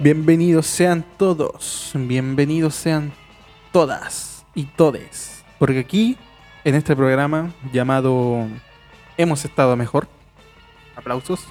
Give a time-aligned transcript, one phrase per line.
[0.00, 3.12] Bienvenidos sean todos, bienvenidos sean
[3.70, 5.44] todas y todes.
[5.56, 6.18] Porque aquí,
[6.64, 8.48] en este programa llamado
[9.16, 10.08] Hemos estado mejor.
[10.96, 11.46] Aplausos.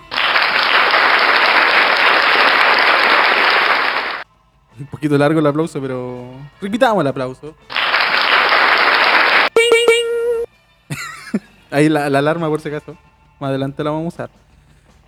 [4.78, 7.56] Un poquito largo el aplauso, pero repitamos el aplauso.
[11.72, 12.98] Ahí la, la alarma por si acaso.
[13.40, 14.30] Más adelante la vamos a usar.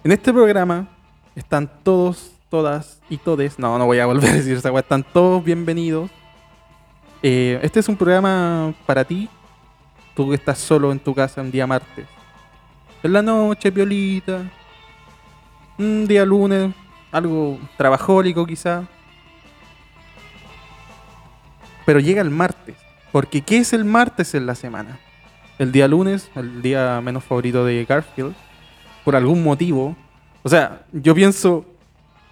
[0.06, 0.88] En este programa
[1.36, 3.60] están todos, todas y todes.
[3.60, 4.70] No, no voy a volver a decir esa.
[4.80, 6.10] Están todos bienvenidos.
[7.22, 9.28] Eh, este es un programa para ti.
[10.16, 12.08] Tú que estás solo en tu casa un día martes.
[13.04, 14.50] En la noche, piolita.
[15.78, 16.74] Un día lunes.
[17.12, 18.86] Algo trabajólico quizá.
[21.86, 22.78] Pero llega el martes.
[23.12, 24.98] Porque ¿qué es el martes en la semana?
[25.60, 28.34] El día lunes, el día menos favorito de Garfield.
[29.04, 29.94] Por algún motivo.
[30.42, 31.66] O sea, yo pienso,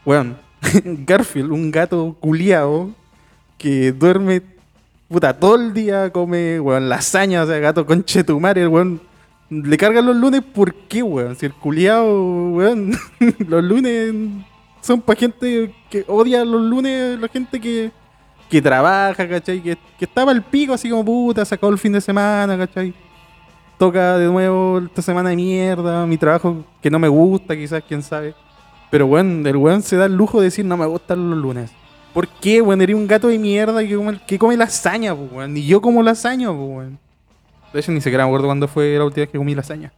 [0.06, 0.38] weón,
[0.84, 2.92] Garfield, un gato culiao
[3.58, 4.42] que duerme
[5.08, 9.00] puta todo el día, come, weón, lasaña, o sea, gato conchetumare, weón.
[9.50, 11.36] Le cargan los lunes, ¿por qué, weón?
[11.36, 12.92] Si el culiao, weón,
[13.48, 14.14] los lunes
[14.82, 17.92] son para gente que odia los lunes, la gente que,
[18.50, 19.62] que trabaja, ¿cachai?
[19.62, 22.94] Que, que estaba al pico, así como puta, sacó el fin de semana, ¿cachai?
[23.78, 28.02] Toca de nuevo esta semana de mierda, mi trabajo que no me gusta, quizás, quién
[28.02, 28.34] sabe.
[28.94, 31.72] Pero, weón, el weón se da el lujo de decir no me gustan los lunes.
[32.14, 32.80] ¿Por qué, weón?
[32.80, 35.52] Eres un gato de mierda que come, que come lasaña, weón.
[35.52, 37.00] Ni yo como lasaña, weón.
[37.74, 39.92] De hecho, ni siquiera me acuerdo cuándo fue la última vez que comí lasaña.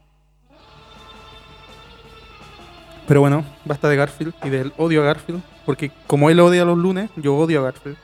[3.05, 5.43] Pero bueno, basta de Garfield y del odio a Garfield.
[5.65, 7.97] Porque como él odia los lunes, yo odio a Garfield.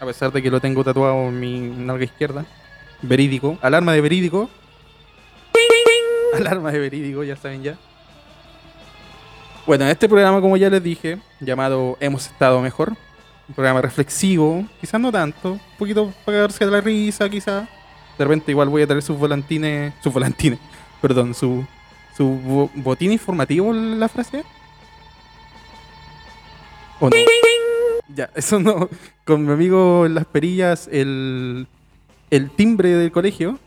[0.00, 2.46] A pesar de que lo tengo tatuado en mi nalga izquierda.
[3.02, 3.58] Verídico.
[3.60, 4.48] Alarma de verídico.
[6.34, 7.78] Alarma de verídico, ya saben ya.
[9.68, 12.94] Bueno, en este programa, como ya les dije, llamado Hemos estado mejor.
[13.50, 15.52] Un programa reflexivo, quizás no tanto.
[15.52, 17.68] Un poquito para de la risa, quizás.
[18.16, 19.92] De repente igual voy a traer sus volantines.
[20.02, 20.58] Sus volantines,
[21.02, 21.66] perdón, su,
[22.16, 24.42] su bo- botín informativo, la frase.
[26.98, 27.16] ¿O no?
[28.14, 28.88] Ya, eso no.
[29.26, 31.66] Con mi amigo en las perillas, el,
[32.30, 33.58] el timbre del colegio.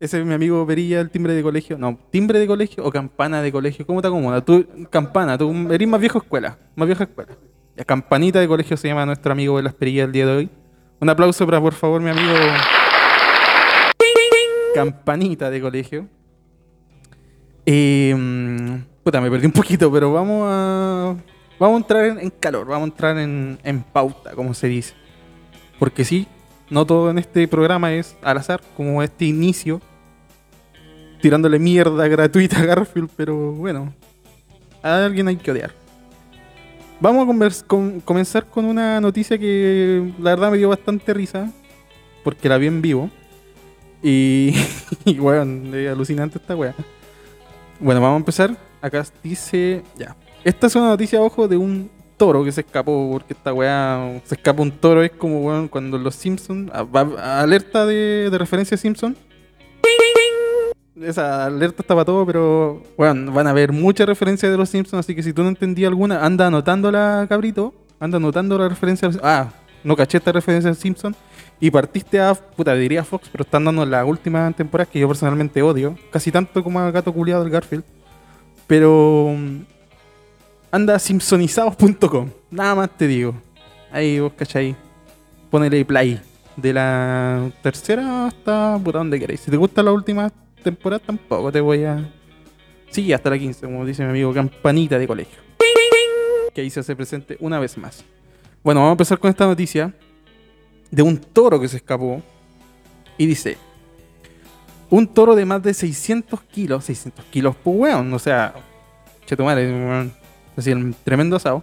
[0.00, 1.76] Ese es mi amigo Perilla, el timbre de colegio.
[1.76, 3.86] No, timbre de colegio o campana de colegio.
[3.86, 4.42] ¿Cómo te acomoda?
[4.42, 6.56] Tú, campana, tú eres más viejo escuela.
[6.74, 7.36] Más vieja escuela.
[7.76, 10.50] La campanita de colegio se llama nuestro amigo de las perillas el día de hoy.
[11.00, 12.32] Un aplauso para, por favor, mi amigo.
[14.74, 16.08] Campanita de colegio.
[17.66, 18.16] Eh,
[19.04, 21.14] puta, me perdí un poquito, pero vamos a.
[21.58, 24.94] Vamos a entrar en, en calor, vamos a entrar en, en pauta, como se dice.
[25.78, 26.26] Porque sí,
[26.70, 29.82] no todo en este programa es al azar, como este inicio.
[31.20, 33.92] Tirándole mierda gratuita a Garfield, pero bueno.
[34.82, 35.72] A alguien hay que odiar.
[37.00, 37.66] Vamos a
[38.04, 41.50] comenzar con una noticia que la verdad me dio bastante risa.
[42.22, 43.10] Porque la vi en vivo.
[44.02, 44.54] Y,
[45.04, 46.74] y weón, es alucinante esta weá.
[47.78, 48.56] Bueno, vamos a empezar.
[48.82, 49.82] Acá dice.
[49.96, 50.16] Ya.
[50.44, 53.08] Esta es una noticia, ojo, de un toro que se escapó.
[53.12, 54.20] Porque esta weá.
[54.24, 55.02] Se escapa un toro.
[55.02, 56.70] Es como, weón, cuando los Simpsons.
[56.72, 59.16] alerta de, de referencia a Simpson.
[61.00, 62.82] Esa alerta estaba todo, pero.
[62.96, 65.00] Bueno, van a ver muchas referencias de los Simpsons.
[65.00, 67.72] Así que si tú no entendías alguna, anda anotándola, cabrito.
[67.98, 69.10] Anda anotando la referencia.
[69.22, 69.48] Ah,
[69.82, 71.14] no caché esta referencia a Simpson.
[71.58, 72.34] Y partiste a.
[72.34, 75.96] Puta, diría Fox, pero están dando las últimas temporadas que yo personalmente odio.
[76.10, 77.84] Casi tanto como a Gato Culiado del Garfield.
[78.66, 79.34] Pero.
[79.36, 79.60] mm,
[80.72, 82.28] Anda a simpsonizados.com.
[82.50, 83.34] Nada más te digo.
[83.90, 84.76] Ahí vos cachai.
[85.50, 86.20] Ponele play.
[86.56, 89.40] De la tercera hasta puta donde queréis.
[89.40, 92.08] Si te gusta la última temporada, tampoco te voy a.
[92.90, 95.38] Sí, hasta la 15, como dice mi amigo Campanita de colegio.
[96.54, 98.04] Que ahí se hace presente una vez más.
[98.62, 99.94] Bueno, vamos a empezar con esta noticia
[100.90, 102.22] de un toro que se escapó.
[103.16, 103.58] Y dice:
[104.88, 108.54] Un toro de más de 600 kilos, 600 kilos, pues weón, o sea,
[109.26, 110.12] chetumare, weón,
[110.56, 111.62] así el tremendo asado,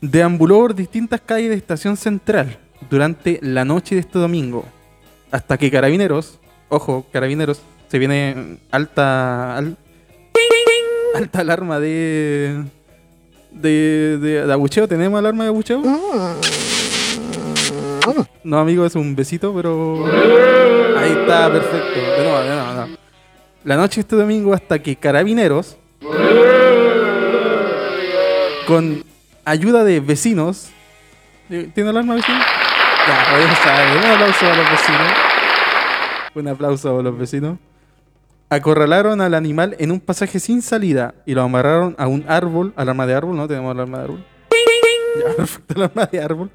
[0.00, 2.58] deambuló por distintas calles de Estación Central
[2.88, 4.64] durante la noche de este domingo,
[5.30, 6.38] hasta que Carabineros,
[6.68, 9.76] ojo, Carabineros, se viene alta, al-
[11.14, 12.62] alta alarma de,
[13.50, 15.82] de, de, de abucheo, ¿tenemos alarma de abucheo?
[18.42, 20.06] No, amigo, es un besito, pero.
[20.98, 22.00] Ahí está, perfecto.
[22.00, 22.96] De nuevo, de nuevo, de nuevo.
[23.64, 25.76] La noche este domingo hasta que carabineros,
[28.66, 29.04] con
[29.44, 30.68] ayuda de vecinos.
[31.48, 32.38] ¿Tiene alarma vecino?
[32.38, 33.92] Ya, está.
[33.98, 35.12] Un aplauso a los vecinos.
[36.34, 37.58] Un aplauso a los vecinos.
[38.50, 42.88] Acorralaron al animal en un pasaje sin salida y lo amarraron a un árbol, al
[42.88, 43.48] arma de árbol, ¿no?
[43.48, 44.24] Tenemos el arma de árbol.
[45.24, 46.50] Ya, perfecto, el arma de árbol.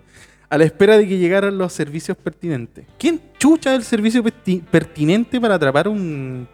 [0.49, 2.85] A la espera de que llegaran los servicios pertinentes.
[2.99, 6.47] ¿Quién chucha el servicio perti- pertinente para atrapar un.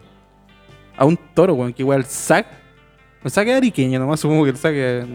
[0.96, 1.74] a un toro, weón?
[1.74, 2.48] Que igual sac.
[3.24, 4.58] El es ariqueño, nomás supongo que el
[5.02, 5.06] es.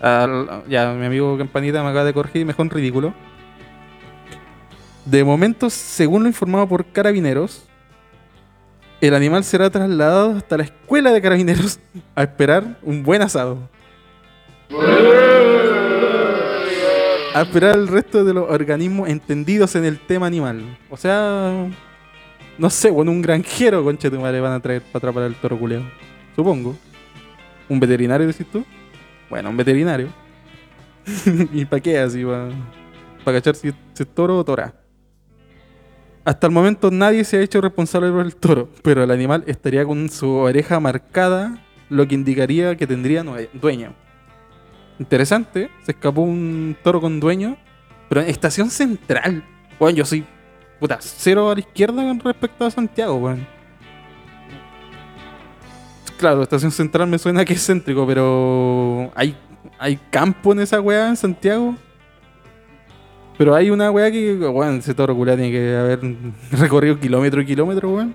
[0.00, 3.14] al- ya, mi amigo Campanita me acaba de corregir y ridículo.
[5.04, 7.66] De momento, según lo informado por carabineros,
[9.02, 11.80] el animal será trasladado hasta la escuela de carabineros
[12.14, 13.58] a esperar un buen asado.
[17.34, 20.78] A esperar el resto de los organismos entendidos en el tema animal.
[20.88, 21.68] O sea,
[22.56, 25.58] no sé, bueno, un granjero, concha tu madre, van a traer para atrapar al toro
[25.58, 25.82] culeo.
[26.36, 26.76] Supongo.
[27.68, 28.64] ¿Un veterinario, decís tú?
[29.28, 30.10] Bueno, un veterinario.
[31.52, 32.24] ¿Y para qué así?
[33.24, 34.72] ¿Para cachar si, si es toro o tora?
[36.24, 39.84] Hasta el momento nadie se ha hecho responsable por el toro, pero el animal estaría
[39.84, 41.58] con su oreja marcada,
[41.88, 43.24] lo que indicaría que tendría
[43.54, 43.92] dueño.
[45.00, 47.56] Interesante, se escapó un toro con dueño,
[48.08, 49.44] pero en estación central.
[49.80, 50.24] Bueno, yo soy
[50.78, 53.44] puta cero a la izquierda con respecto a Santiago, weón.
[56.18, 59.36] Claro, estación central me suena que es céntrico, pero hay,
[59.76, 61.74] hay campo en esa weá en Santiago.
[63.38, 66.00] Pero hay una weá que, weón, ese toro culiao tiene que haber
[66.52, 68.14] recorrido kilómetro y kilómetro, weón.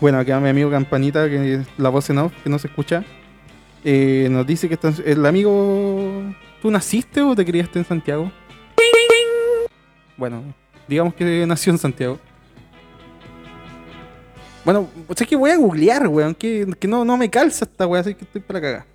[0.00, 3.04] Bueno, acá mi amigo Campanita, que la voz en off, que no se escucha,
[3.84, 6.22] eh, nos dice que está- el amigo...
[6.60, 8.32] ¿Tú naciste o te criaste en Santiago?
[10.16, 10.42] Bueno,
[10.88, 12.18] digamos que nació en Santiago.
[14.64, 17.86] Bueno, o sea que voy a googlear, weón, que, que no, no me calza esta
[17.86, 18.93] weá, así que estoy para cagar.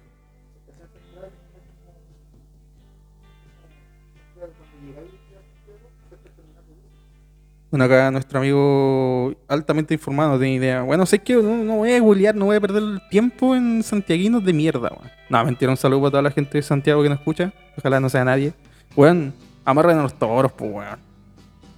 [7.71, 10.81] Bueno, acá nuestro amigo altamente informado no tiene idea.
[10.81, 14.44] Bueno, sé que no, voy a googlear, no voy a perder el tiempo en santiaguinos
[14.44, 15.12] de mierda, weón.
[15.30, 17.54] No, mentira, un saludo para toda la gente de Santiago que nos escucha.
[17.77, 18.54] Ojalá no sea nadie.
[18.95, 19.33] Weón,
[19.66, 21.00] amarren a los toros, pues, weón.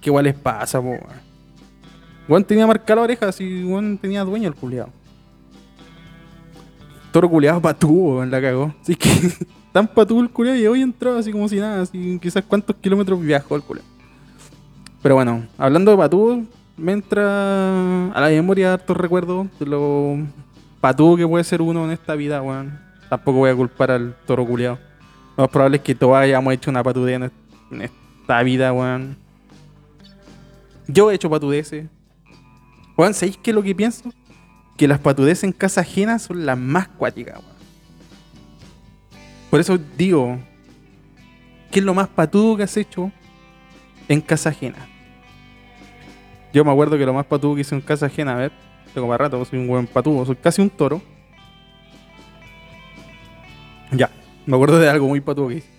[0.00, 1.20] ¿Qué igual les pasa, pues, weón?
[2.26, 4.88] Weón tenía marcada la oreja, así, weón tenía dueño el culiado.
[7.12, 8.74] Toro culiado patúo, weón, la cagó.
[8.80, 9.10] Así que,
[9.72, 13.20] tan patúo el culiado y hoy entró así como si nada, así quizás cuántos kilómetros
[13.20, 13.91] viajó el culiado.
[15.02, 16.44] Pero bueno, hablando de patúo,
[16.76, 20.18] me entra a la memoria hartos recuerdos de lo
[20.80, 22.78] patúo que puede ser uno en esta vida, weón.
[23.10, 24.78] Tampoco voy a culpar al toro culiado.
[25.36, 27.20] Lo más probable es que todos hayamos hecho una patudez
[27.70, 29.16] en esta vida, weón.
[30.86, 31.86] Yo he hecho patudeces.
[32.96, 34.12] Weón, ¿sabéis qué es lo que pienso?
[34.76, 37.52] Que las patudeces en casa ajena son las más cuáticas, weón.
[39.50, 40.38] Por eso digo,
[41.72, 43.10] ¿qué es lo más patudo que has hecho
[44.08, 44.88] en casa ajena?
[46.52, 48.52] Yo me acuerdo que lo más patudo que hice en casa ajena, a ver,
[48.92, 51.00] tengo para rato, soy un buen patudo, soy casi un toro.
[53.90, 54.10] Ya,
[54.46, 55.70] me acuerdo de algo muy patudo que hice.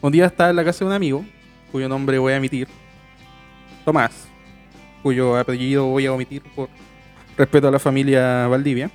[0.00, 1.24] Un día estaba en la casa de un amigo,
[1.72, 2.68] cuyo nombre voy a emitir,
[3.84, 4.28] Tomás,
[5.02, 6.68] cuyo apellido voy a omitir por
[7.36, 8.90] respeto a la familia Valdivia.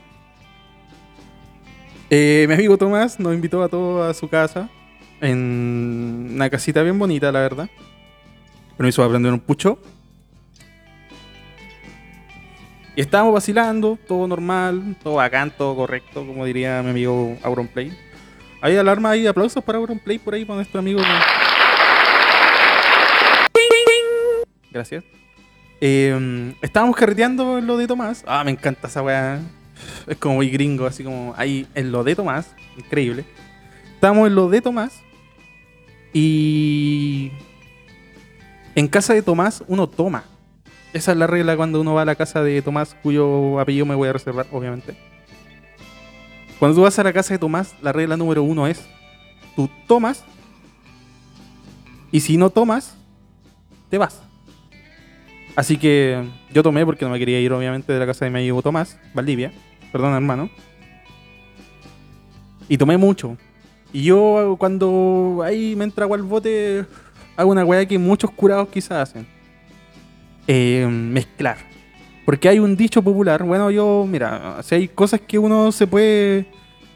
[2.10, 4.70] Eh, mi amigo Tomás nos invitó a todos a su casa,
[5.22, 7.70] en una casita bien bonita, la verdad.
[8.78, 9.80] Pero hizo aprender un pucho.
[13.02, 17.98] Estábamos vacilando, todo normal, todo bacán, todo correcto, como diría mi amigo Auronplay.
[18.60, 21.00] Hay alarma ahí, aplausos para Auronplay por ahí, para nuestro amigo.
[24.70, 25.06] Gracias.
[25.80, 28.22] Eh, estábamos carreteando en lo de Tomás.
[28.28, 29.40] Ah, me encanta esa weá.
[30.06, 32.54] Es como muy gringo, así como ahí en lo de Tomás.
[32.78, 33.24] Increíble.
[33.94, 35.02] Estábamos en lo de Tomás.
[36.12, 37.32] Y
[38.76, 40.26] en casa de Tomás uno toma.
[40.92, 43.96] Esa es la regla cuando uno va a la casa de Tomás, cuyo apellido me
[43.96, 44.96] voy a reservar, obviamente.
[46.58, 48.86] Cuando tú vas a la casa de Tomás, la regla número uno es,
[49.56, 50.26] tú tomas,
[52.12, 52.98] y si no tomas,
[53.90, 54.22] te vas.
[55.56, 58.40] Así que yo tomé porque no me quería ir, obviamente, de la casa de mi
[58.40, 59.52] amigo Tomás, Valdivia.
[59.92, 60.50] Perdón, hermano.
[62.68, 63.38] Y tomé mucho.
[63.92, 66.86] Y yo cuando ahí me entra al bote,
[67.36, 69.39] hago una weá que muchos curados quizás hacen.
[70.52, 71.58] Eh, mezclar.
[72.26, 76.48] Porque hay un dicho popular, bueno, yo, mira, si hay cosas que uno se puede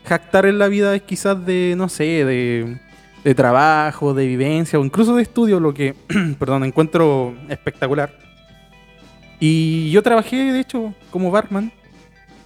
[0.06, 5.16] jactar en la vida, es quizás de, no sé, de, trabajo, de vivencia o incluso
[5.16, 5.94] de estudio, lo que,
[6.40, 8.18] perdón, encuentro espectacular.
[9.40, 11.72] Y yo trabajé, de hecho, como barman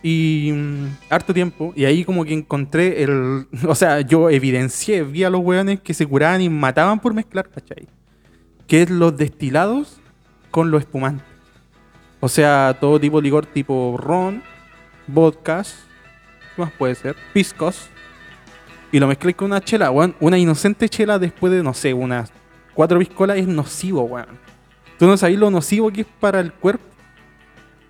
[0.04, 1.72] y mm, harto tiempo.
[1.74, 3.48] Y ahí como que encontré el...
[3.66, 7.50] O sea, yo evidencié, vi a los weones que se curaban y mataban por mezclar,
[7.50, 7.88] ¿cachai?
[8.68, 10.02] Que es los destilados
[10.52, 11.26] con los espumantes.
[12.20, 14.42] O sea, todo tipo de licor tipo ron,
[15.06, 15.76] vodkas,
[16.56, 17.16] ¿qué más puede ser?
[17.34, 17.90] Piscos.
[18.92, 20.16] Y lo mezcláis con una chela, weón.
[20.20, 22.32] Una inocente chela después de, no sé, unas
[22.74, 24.40] cuatro piscolas es nocivo, weón.
[24.98, 26.86] Tú no sabes lo nocivo que es para el cuerpo.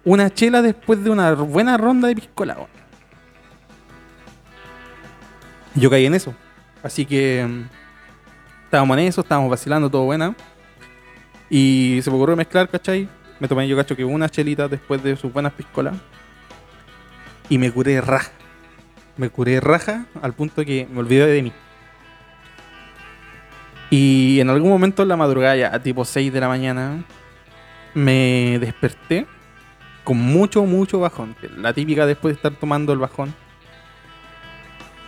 [0.04, 2.78] Una chela después de una buena ronda de piscola, weón.
[5.76, 6.34] Yo caí en eso.
[6.82, 10.36] Así que mm, estábamos en eso, estábamos vacilando, todo buena.
[11.50, 13.08] Y se me ocurrió mezclar, ¿cachai?
[13.40, 15.96] Me tomé yo cacho que una chelita después de sus buenas piscolas.
[17.50, 18.32] Y me curé raja.
[19.16, 21.54] Me curé raja al punto que me olvidé de mí.
[23.90, 27.04] Y en algún momento en la madrugada, ya a tipo 6 de la mañana,
[27.94, 29.26] me desperté
[30.04, 31.36] con mucho, mucho bajón.
[31.58, 33.34] La típica después de estar tomando el bajón.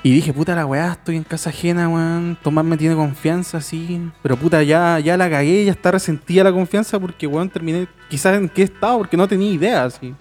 [0.01, 2.37] Y dije, puta la weá, estoy en casa ajena, weón.
[2.41, 4.09] Tomás me tiene confianza, sí.
[4.21, 8.37] Pero puta, ya, ya la cagué, ya está resentida la confianza porque, weón, terminé quizás
[8.37, 10.15] en qué estado, porque no tenía idea, así.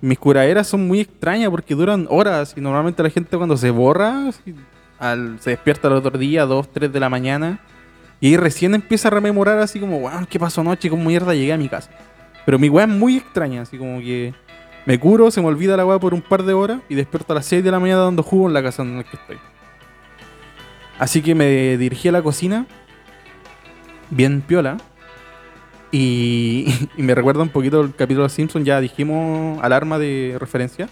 [0.00, 4.30] Mis curaderas son muy extrañas porque duran horas y normalmente la gente cuando se borra,
[4.98, 7.60] al, se despierta el otro día, 2, 3 de la mañana,
[8.18, 10.88] y ahí recién empieza a rememorar así como, weón, ¿qué pasó anoche?
[10.88, 11.90] ¿Cómo mierda llegué a mi casa?
[12.46, 14.32] Pero mi weá es muy extraña, así como que
[14.86, 17.36] me curo, se me olvida la weá por un par de horas y despierto a
[17.36, 19.36] las 6 de la mañana dando jugo en la casa en la que estoy.
[20.98, 22.66] Así que me dirigí a la cocina,
[24.10, 24.78] bien piola,
[25.92, 30.88] y, me recuerda un poquito el capítulo de Simpson, ya dijimos alarma de referencia.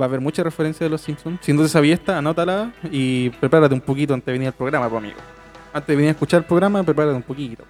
[0.00, 1.40] Va a haber mucha referencia de los Simpsons.
[1.42, 4.86] Si no te sabías esta, anótala y prepárate un poquito antes de venir al programa,
[4.86, 5.16] amigo.
[5.72, 7.64] Antes de venir a escuchar el programa, prepárate un poquito.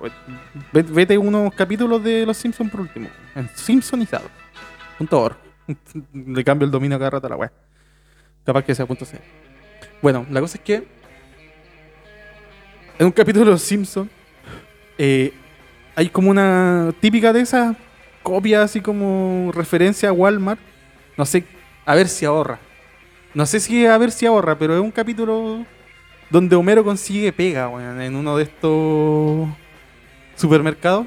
[0.73, 3.09] Ve- Vete unos capítulos de los Simpsons por último.
[3.35, 4.27] En Simpsonizado.
[4.99, 5.37] Punto org.
[6.13, 7.53] Le cambio el dominio cada rato a la web.
[8.45, 9.19] Capaz que sea punto C.
[10.03, 10.87] Bueno, la cosa es que
[12.99, 14.11] en un capítulo de Los Simpsons
[14.97, 15.33] eh,
[15.95, 17.77] hay como una típica de esas
[18.23, 20.61] copias así como referencia a Walmart.
[21.17, 21.45] No sé,
[21.87, 22.59] a ver si ahorra.
[23.35, 25.65] No sé si a ver si ahorra, pero es un capítulo
[26.31, 27.71] donde Homero consigue pega,
[28.05, 29.49] en uno de estos
[30.35, 31.07] supermercados.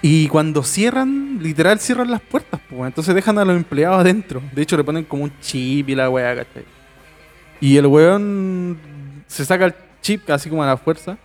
[0.00, 4.40] Y cuando cierran, literal cierran las puertas, pues, entonces dejan a los empleados adentro.
[4.52, 6.64] De hecho, le ponen como un chip y la weá, ¿cachai?
[7.60, 8.78] Y el weón
[9.26, 11.18] se saca el chip así como a la fuerza.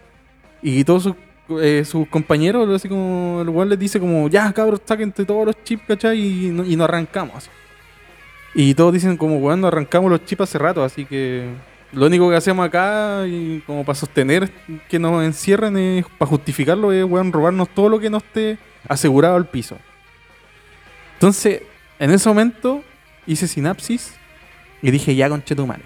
[0.62, 1.16] Y todos sus,
[1.62, 5.84] eh, compañeros, así como el weón les dice como, ya cabros, saquen todos los chips,
[5.88, 6.20] ¿cachai?
[6.20, 7.50] Y, no- y nos arrancamos.
[8.56, 11.48] Y todos dicen como, weón, nos arrancamos los chips hace rato, así que
[11.94, 14.52] lo único que hacemos acá, y como para sostener
[14.90, 18.58] que nos encierren, es, para justificarlo, es, weón, robarnos todo lo que no esté
[18.88, 19.78] asegurado al piso.
[21.14, 21.62] Entonces,
[22.00, 22.84] en ese momento,
[23.26, 24.16] hice sinapsis
[24.82, 25.84] y dije, ya, conchetumare.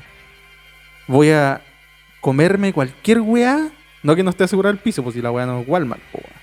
[1.08, 1.62] Voy a
[2.22, 3.70] comerme cualquier weá,
[4.02, 6.20] no que no esté asegurado al piso, pues si la weá no es Walmart, po,
[6.20, 6.42] weá.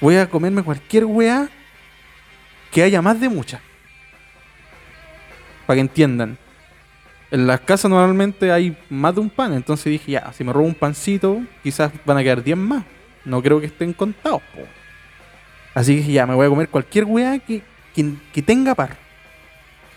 [0.00, 1.48] Voy a comerme cualquier weá
[2.70, 3.60] que haya más de muchas.
[5.66, 6.38] Para que entiendan.
[7.30, 10.66] En las casas normalmente hay más de un pan, entonces dije, ya, si me robo
[10.66, 12.84] un pancito, quizás van a quedar 10 más.
[13.24, 14.60] No creo que estén contados, po.
[15.74, 17.62] Así que dije, ya, me voy a comer cualquier weá que,
[18.32, 18.96] que, tenga par.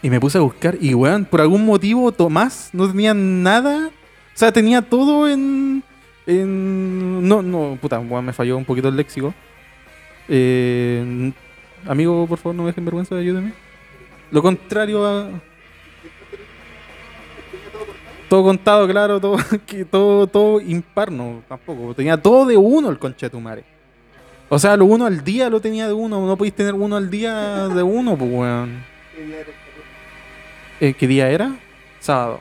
[0.01, 3.87] Y me puse a buscar, y weón, por algún motivo Tomás no tenía nada.
[3.87, 5.83] O sea, tenía todo en.
[6.25, 9.33] en no, no, puta, weón, me falló un poquito el léxico.
[10.27, 11.31] Eh,
[11.85, 13.53] amigo, por favor, no me dejen vergüenza, ayúdeme.
[14.31, 15.29] Lo contrario a.
[18.29, 21.95] Todo contado, claro, todo, que todo, todo impar, no, tampoco.
[21.95, 23.65] Tenía todo de uno el concha de tu madre.
[24.49, 26.25] O sea, lo uno al día lo tenía de uno.
[26.25, 28.83] No podéis tener uno al día de uno, pues, weón.
[30.79, 31.55] Eh, ¿Qué día era?
[31.99, 32.39] Sábado.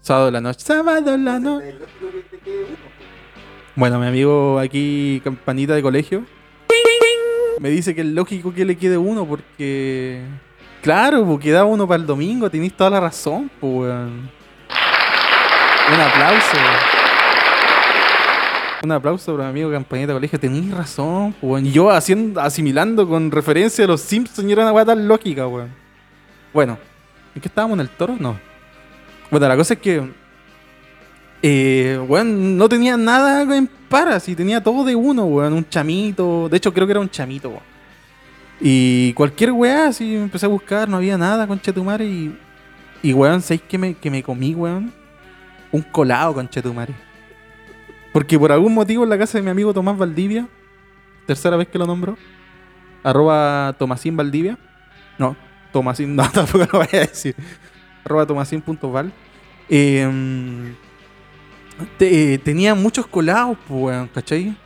[0.00, 0.60] Sábado de la noche.
[0.60, 1.74] Sábado de la noche.
[3.76, 6.24] Bueno, mi amigo aquí, campanita de colegio,
[7.58, 10.22] me dice que es lógico que le quede uno porque.
[10.84, 14.30] Claro, porque da uno para el domingo, tenéis toda la razón, pues, weón.
[15.94, 16.56] Un aplauso.
[18.82, 20.38] Un aplauso para mi amigo de colegio.
[20.38, 21.64] Tenéis razón, pues, weón.
[21.64, 25.74] Y Yo haciendo, asimilando con referencia a los Simpsons era una weá tan lógica, weón.
[26.52, 26.76] Bueno,
[27.34, 28.16] ¿en qué estábamos en el toro?
[28.20, 28.38] No.
[29.30, 30.06] Bueno, la cosa es que.
[31.40, 35.54] Eh, weón, no tenía nada en paras y tenía todo de uno, weón.
[35.54, 36.46] Un chamito.
[36.50, 37.73] De hecho, creo que era un chamito, weón.
[38.60, 42.06] Y cualquier weá, así empecé a buscar, no había nada, concha tu madre.
[42.06, 42.38] Y,
[43.02, 44.92] y weón, ¿sabéis que me, que me comí, weón?
[45.72, 46.94] Un colado, concha tu madre.
[48.12, 50.46] Porque por algún motivo en la casa de mi amigo Tomás Valdivia,
[51.26, 52.16] tercera vez que lo nombro,
[53.02, 54.56] arroba Tomasín Valdivia.
[55.18, 55.36] No,
[55.72, 57.34] Tomasín, no, tampoco lo voy a decir.
[58.04, 59.12] Arroba tomasín.val.
[59.68, 60.74] Eh,
[61.98, 64.56] te- tenía muchos colados, pues, weón, ¿cachai?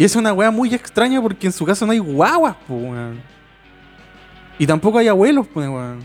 [0.00, 3.20] Y es una weá muy extraña porque en su casa no hay guaguas, pues, weón.
[4.58, 5.98] Y tampoco hay abuelos, pues, weón.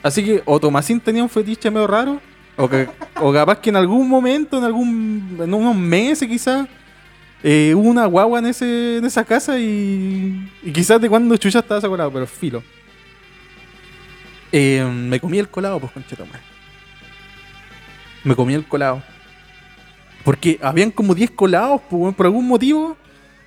[0.00, 2.20] Así que o Tomasín tenía un fetiche medio raro,
[2.56, 6.68] o, que, o capaz que en algún momento, en algún en unos meses quizás,
[7.42, 11.58] eh, hubo una guagua en, ese, en esa casa y, y quizás de cuando Chucha
[11.58, 12.62] estaba colado, pero filo.
[14.52, 16.40] Eh, me comí el colado, pues, conchetomar.
[18.22, 19.02] Me comí el colado.
[20.24, 22.96] Porque habían como 10 colados, pues, por algún motivo.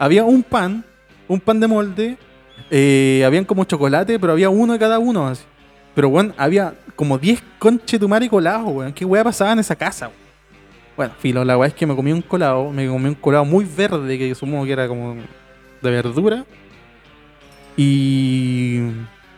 [0.04, 0.84] Había un pan,
[1.30, 2.18] un pan de molde.
[2.70, 5.28] eh, habían como chocolate, pero había uno de cada uno.
[5.28, 5.44] Así.
[5.96, 8.92] Pero, bueno, había como 10 conchetumare colados, weón.
[8.92, 10.20] ¿Qué weá pasaba en esa casa, weón?
[10.98, 12.70] Bueno, filo, la weá es que me comí un colado.
[12.70, 15.16] Me comí un colado muy verde, que supongo que era como
[15.82, 16.44] de verdura.
[17.78, 18.82] Y.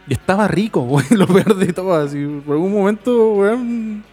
[0.08, 1.94] Y estaba rico, weón, lo verde y todo.
[1.94, 2.26] Así.
[2.44, 4.04] Por algún momento, weón.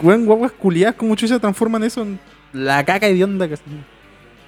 [0.00, 2.20] Weón, guaguas culiadas como chucha transforman eso en
[2.52, 3.56] la caca hedionda que.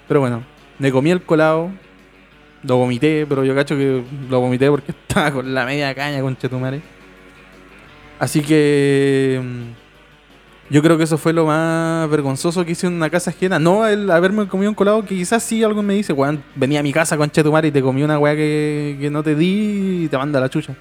[0.06, 1.71] Pero bueno, me comí el colado.
[2.62, 6.37] Lo vomité, pero yo cacho que lo vomité porque estaba con la media caña con
[6.37, 6.83] Chetumare.
[8.19, 9.40] Así que.
[9.43, 9.62] mm,
[10.71, 13.59] Yo creo que eso fue lo más vergonzoso que hice en una casa ajena.
[13.59, 16.83] No el haberme comido un colado, que quizás sí algo me dice, weón, venía a
[16.83, 20.09] mi casa con Chetumare y te comí una weá que, que no te di y
[20.09, 20.75] te manda la chucha.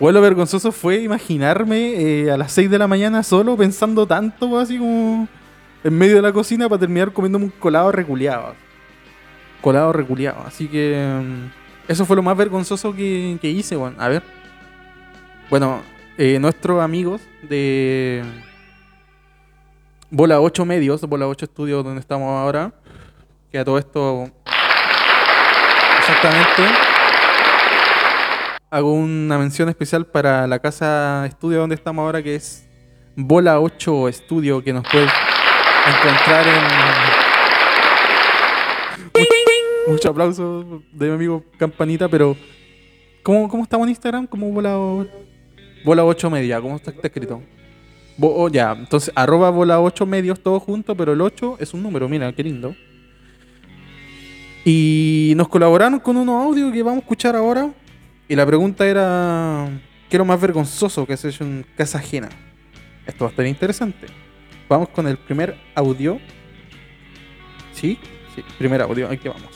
[0.00, 4.58] Weón, lo vergonzoso fue imaginarme eh, a las 6 de la mañana solo pensando tanto,
[4.58, 5.28] así como
[5.84, 8.54] en medio de la cocina para terminar comiéndome un colado reculeado.
[9.62, 10.44] Colado reculeado.
[10.46, 13.96] Así que mm, eso fue lo más vergonzoso que, hice, weón.
[13.98, 14.22] A ver.
[15.48, 15.80] Bueno,
[16.18, 18.22] eh, nuestros amigos de
[20.10, 22.74] Bola 8 Medios, Bola 8 Estudios, donde estamos ahora,
[23.50, 24.30] que a todo esto
[25.98, 26.62] exactamente
[28.72, 32.66] hago una mención especial para la casa estudio donde estamos ahora, que es
[33.14, 35.12] Bola 8 Estudio, que nos puedes
[35.86, 37.01] encontrar en...
[39.86, 42.36] Mucho, mucho aplauso de mi amigo Campanita, pero
[43.22, 44.26] ¿cómo, cómo estamos en Instagram?
[44.26, 44.76] ¿Cómo Bola,
[45.84, 46.60] bola 8 Media?
[46.60, 47.42] ¿Cómo está, está escrito?
[48.16, 51.82] Bo- oh, ya, entonces arroba bola 8 medios todo junto, pero el 8 es un
[51.82, 52.74] número, mira, qué lindo.
[54.64, 57.72] Y nos colaboraron con unos audios que vamos a escuchar ahora.
[58.28, 59.68] Y la pregunta era,
[60.08, 62.28] ¿qué es lo más vergonzoso que has hecho en casa ajena?
[63.06, 64.06] Esto va a estar interesante.
[64.68, 66.18] Vamos con el primer audio.
[67.72, 67.98] ¿Sí?
[68.36, 69.50] Sí, primer audio, aquí vamos.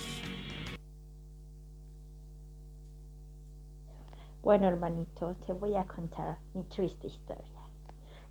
[4.46, 7.42] Bueno, hermanito, te voy a contar mi triste historia.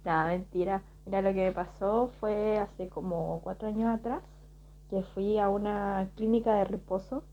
[0.05, 0.81] Nada, mentira.
[1.05, 4.23] Mira, lo que me pasó fue hace como cuatro años atrás,
[4.89, 7.25] que fui a una clínica de reposo,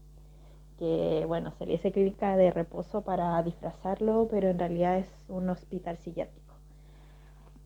[0.80, 5.48] que bueno, se le dice clínica de reposo para disfrazarlo, pero en realidad es un
[5.48, 6.54] hospital psiquiátrico.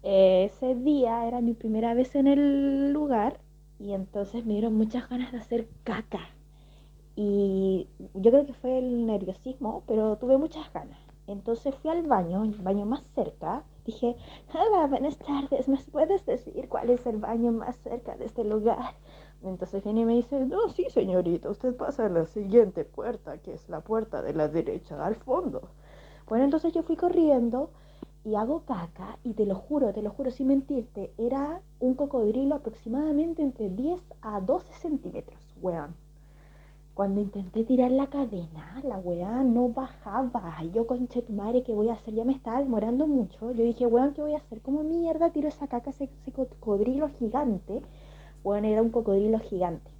[0.02, 3.40] Eh, ese día era mi primera vez en el lugar
[3.78, 6.28] y entonces me dieron muchas ganas de hacer caca.
[7.16, 11.05] Y yo creo que fue el nerviosismo, pero tuve muchas ganas.
[11.26, 13.64] Entonces fui al baño, el baño más cerca.
[13.84, 14.16] Dije,
[14.54, 18.94] hola, buenas tardes, ¿me puedes decir cuál es el baño más cerca de este lugar?
[19.42, 23.54] Entonces viene y me dice, no, sí, señorita, usted pasa a la siguiente puerta, que
[23.54, 25.68] es la puerta de la derecha, al fondo.
[26.28, 27.70] Bueno, entonces yo fui corriendo
[28.24, 32.56] y hago caca y te lo juro, te lo juro, sin mentirte, era un cocodrilo
[32.56, 36.05] aproximadamente entre 10 a 12 centímetros, weón.
[36.96, 40.62] Cuando intenté tirar la cadena, la weá no bajaba.
[40.74, 42.14] Yo, conche tu madre, ¿qué voy a hacer?
[42.14, 43.52] Ya me estaba demorando mucho.
[43.52, 44.62] Yo dije, weón, ¿qué voy a hacer?
[44.62, 47.82] ¿Cómo mierda tiro esa caca, ese, ese cocodrilo gigante?
[48.42, 49.90] Weón, era un cocodrilo gigante.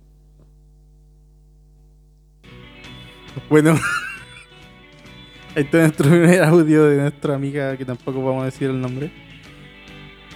[3.50, 3.72] Bueno,
[5.54, 9.25] ahí está nuestro primer audio de nuestra amiga, que tampoco vamos a decir el nombre.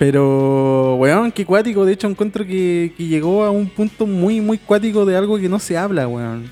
[0.00, 1.84] Pero, weón, qué cuático.
[1.84, 5.46] De hecho, encuentro que, que llegó a un punto muy, muy cuático de algo que
[5.46, 6.50] no se habla, weón.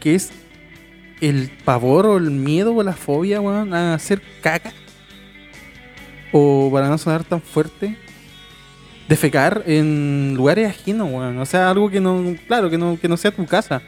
[0.00, 0.32] Que es
[1.20, 4.72] el pavor o el miedo o la fobia, weón, a hacer caca.
[6.32, 7.96] O para no sonar tan fuerte,
[9.08, 11.38] defecar en lugares ajenos, weón.
[11.38, 13.80] O sea, algo que no, claro, que no, que no sea tu casa.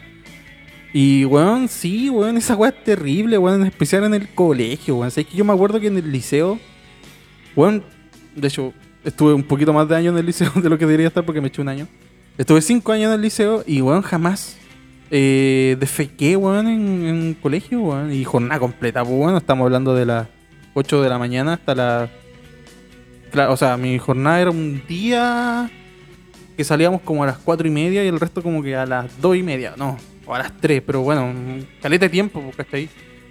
[0.92, 5.10] Y, weón, sí, weón, esa weá es terrible, weón, en especial en el colegio, weón.
[5.10, 6.60] Sabes que yo me acuerdo que en el liceo,
[7.56, 7.82] weón,
[8.36, 8.72] de hecho,
[9.04, 11.40] estuve un poquito más de años en el liceo de lo que debería estar porque
[11.40, 11.86] me eché un año.
[12.38, 14.56] Estuve cinco años en el liceo y, weón, jamás
[15.10, 18.12] eh, defequé, weón, en, en colegio, weón.
[18.12, 20.28] Y jornada completa, pues, weón, estamos hablando de las
[20.74, 22.10] 8 de la mañana hasta las...
[23.30, 25.70] Claro, o sea, mi jornada era un día
[26.56, 29.20] que salíamos como a las 4 y media y el resto como que a las
[29.20, 31.32] 2 y media, no, o a las 3, pero bueno,
[31.80, 32.88] caleta de tiempo, pues, ¿cachai?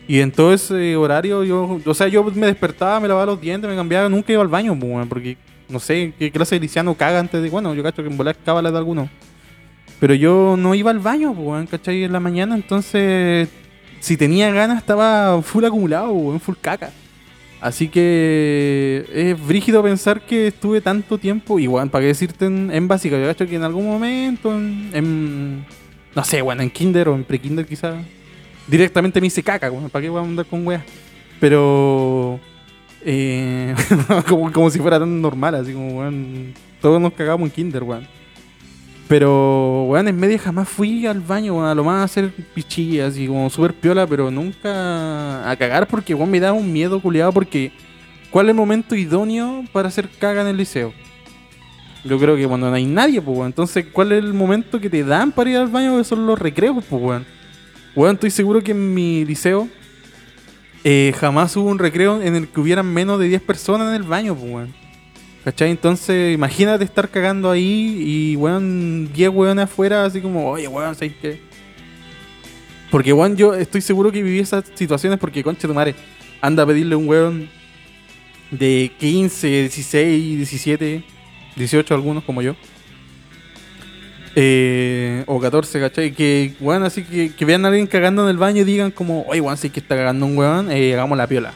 [0.07, 3.69] Y en todo ese horario yo, o sea, yo me despertaba, me lavaba los dientes,
[3.69, 5.37] me cambiaba, nunca iba al baño, pues, porque
[5.69, 7.49] no sé qué clase de lisiano caga antes de.
[7.49, 9.09] Bueno, yo cacho que en volar cábala de alguno.
[9.99, 12.03] Pero yo no iba al baño, weón, ¿cachai?
[12.03, 13.49] En la mañana, entonces.
[13.99, 16.91] Si tenía ganas, estaba full acumulado, weón, full caca.
[17.61, 23.19] Así que es brígido pensar que estuve tanto tiempo, igual, para qué decirte en, básica,
[23.19, 25.65] yo cacho que en algún momento, en,
[26.15, 27.95] no sé, bueno, en kinder o en pre-kinder quizás,
[28.65, 30.83] directamente me hice caca, ¿para qué voy a andar con weas?
[31.41, 32.39] Pero
[33.05, 33.75] eh,
[34.27, 36.53] como, si fuera tan normal, así como, weón.
[36.81, 38.07] Todos nos cagamos en Kinder, weón.
[39.07, 43.17] Pero, weón, en media jamás fui al baño, weón, a lo más a hacer pichillas
[43.17, 47.31] y como súper piola, pero nunca a cagar porque, weón, me da un miedo culiado
[47.31, 47.71] porque
[48.29, 50.93] ¿cuál es el momento idóneo para hacer caga en el liceo?
[52.05, 53.47] Yo creo que cuando no hay nadie, pues, weón.
[53.47, 55.97] Entonces, ¿cuál es el momento que te dan para ir al baño?
[55.97, 57.25] Que son los recreos, pues, weón.
[57.95, 59.67] Weón, estoy seguro que en mi liceo
[60.83, 64.03] eh, jamás hubo un recreo en el que hubieran menos de 10 personas en el
[64.03, 64.73] baño, pues, weón.
[65.43, 65.71] ¿Cachai?
[65.71, 71.13] Entonces, imagínate estar cagando ahí y, weón, 10 weones afuera, así como, oye, weón, ¿sabes
[71.21, 71.41] qué?
[72.91, 75.95] Porque, weón, yo estoy seguro que viví esas situaciones porque, concha tu madre,
[76.41, 77.49] anda a pedirle un weón
[78.51, 81.03] de 15, 16, 17,
[81.55, 82.55] 18 algunos como yo
[84.35, 86.11] eh, o 14, ¿cachai?
[86.11, 89.23] Que, weón, así que, que vean a alguien cagando en el baño y digan como,
[89.27, 91.53] oye, weón, si que está cagando un weón, eh, hagamos la piola.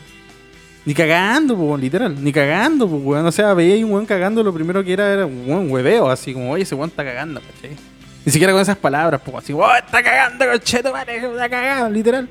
[0.86, 3.26] Ni cagando, pues, literal, ni cagando, pues, weón.
[3.26, 6.34] O sea, veía un weón cagando, lo primero que era era un weón hueveo, así
[6.34, 7.76] como, oye, ese weón está cagando, ¿cachai?
[8.26, 12.30] Ni siquiera con esas palabras, pues, así, oh, está cagando, cocheto, madre, está cagando, literal.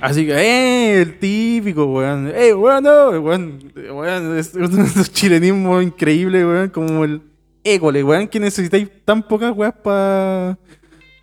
[0.00, 2.32] Así que, eh, el típico, weón.
[2.34, 7.29] Eh, weón, no, weón, weón, es un chilenismo increíble, weón, como el
[7.64, 10.58] école, weón, que necesitáis tan pocas weas para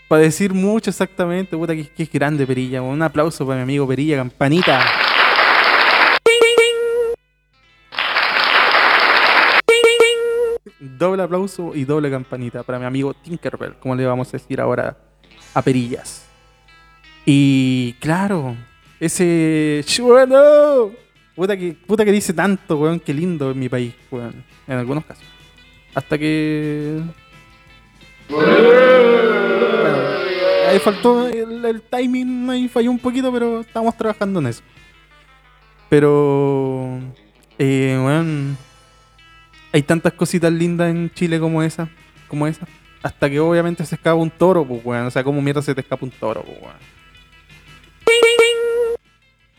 [0.08, 1.58] pa decir mucho exactamente.
[1.58, 2.82] Puta, que, es grande Perilla.
[2.82, 4.86] Un aplauso para mi amigo Perilla, campanita.
[10.80, 14.97] Doble aplauso y doble campanita para mi amigo Tinkerbell, como le vamos a decir ahora
[15.54, 16.26] a Perillas.
[17.26, 18.56] Y claro,
[19.00, 19.84] ese.
[20.00, 20.91] ¡Bueno!
[21.36, 25.06] Puta que, puta que dice tanto, weón, qué lindo en mi país, weón, en algunos
[25.06, 25.37] casos.
[25.97, 27.01] Hasta que.
[28.29, 28.45] Bueno,
[30.69, 34.62] ahí faltó el, timing, ahí falló un poquito, pero estamos trabajando en eso.
[35.89, 36.99] Pero.
[37.57, 38.55] Eh, bueno,
[39.71, 41.89] hay tantas cositas lindas en Chile como esa.
[42.27, 42.67] Como esa.
[43.01, 45.07] Hasta que obviamente se escapa un toro, pues, weón.
[45.07, 46.77] O sea, como mierda se te escapa un toro, pues, weón.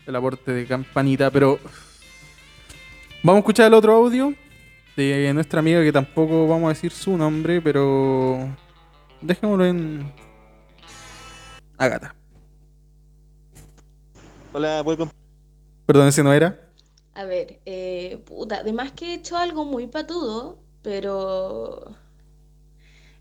[0.07, 1.59] El aporte de campanita, pero.
[3.23, 4.33] Vamos a escuchar el otro audio
[4.95, 8.37] de nuestra amiga que tampoco vamos a decir su nombre, pero
[9.21, 10.11] dejémoslo en
[11.77, 12.15] Agata.
[14.53, 15.11] Hola, welcome.
[15.85, 16.59] Perdón, ese no era.
[17.13, 21.95] A ver, eh, puta, además que he hecho algo muy patudo, pero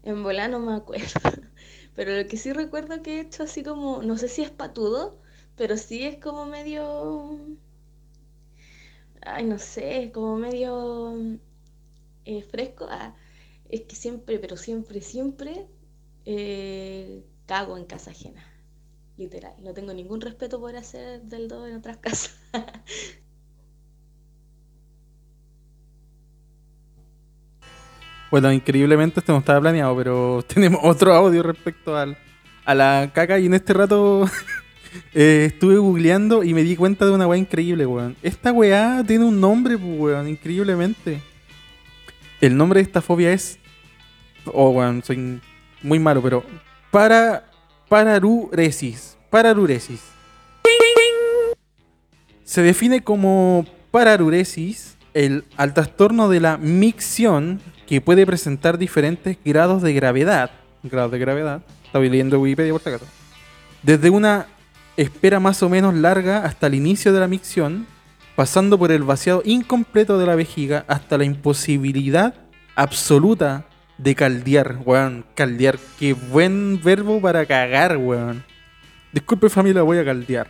[0.02, 1.06] en bola no me acuerdo.
[1.94, 5.18] Pero lo que sí recuerdo que he hecho así como, no sé si es patudo,
[5.56, 7.40] pero sí es como medio,
[9.22, 11.38] ay, no sé, como medio
[12.28, 13.14] eh, fresco, ah,
[13.70, 15.66] es que siempre, pero siempre, siempre
[16.26, 18.44] eh, cago en casa ajena.
[19.16, 19.54] Literal.
[19.62, 22.38] No tengo ningún respeto por hacer del do en otras casas.
[28.30, 32.18] Bueno, increíblemente esto no estaba planeado, pero tenemos otro audio respecto al,
[32.66, 34.26] a la caca y en este rato
[35.14, 38.16] eh, estuve googleando y me di cuenta de una weá increíble, weón.
[38.22, 41.22] Esta weá tiene un nombre, pues, weón, increíblemente.
[42.40, 43.58] El nombre de esta fobia es.
[44.46, 45.40] Oh, bueno, soy
[45.82, 46.44] muy malo, pero.
[46.90, 47.44] Para.
[47.88, 49.16] Pararuresis.
[49.30, 50.02] Pararuresis.
[52.44, 59.82] Se define como pararuresis el, al trastorno de la micción que puede presentar diferentes grados
[59.82, 60.50] de gravedad.
[60.82, 61.62] Grados de gravedad.
[61.84, 63.06] Estaba leyendo Wikipedia por acaso.
[63.82, 64.46] Desde una
[64.96, 67.86] espera más o menos larga hasta el inicio de la micción,
[68.38, 72.34] pasando por el vaciado incompleto de la vejiga hasta la imposibilidad
[72.76, 73.66] absoluta
[73.98, 75.24] de caldear, weón.
[75.34, 78.44] Caldear, qué buen verbo para cagar, weón.
[79.12, 80.46] Disculpe familia, voy a caldear.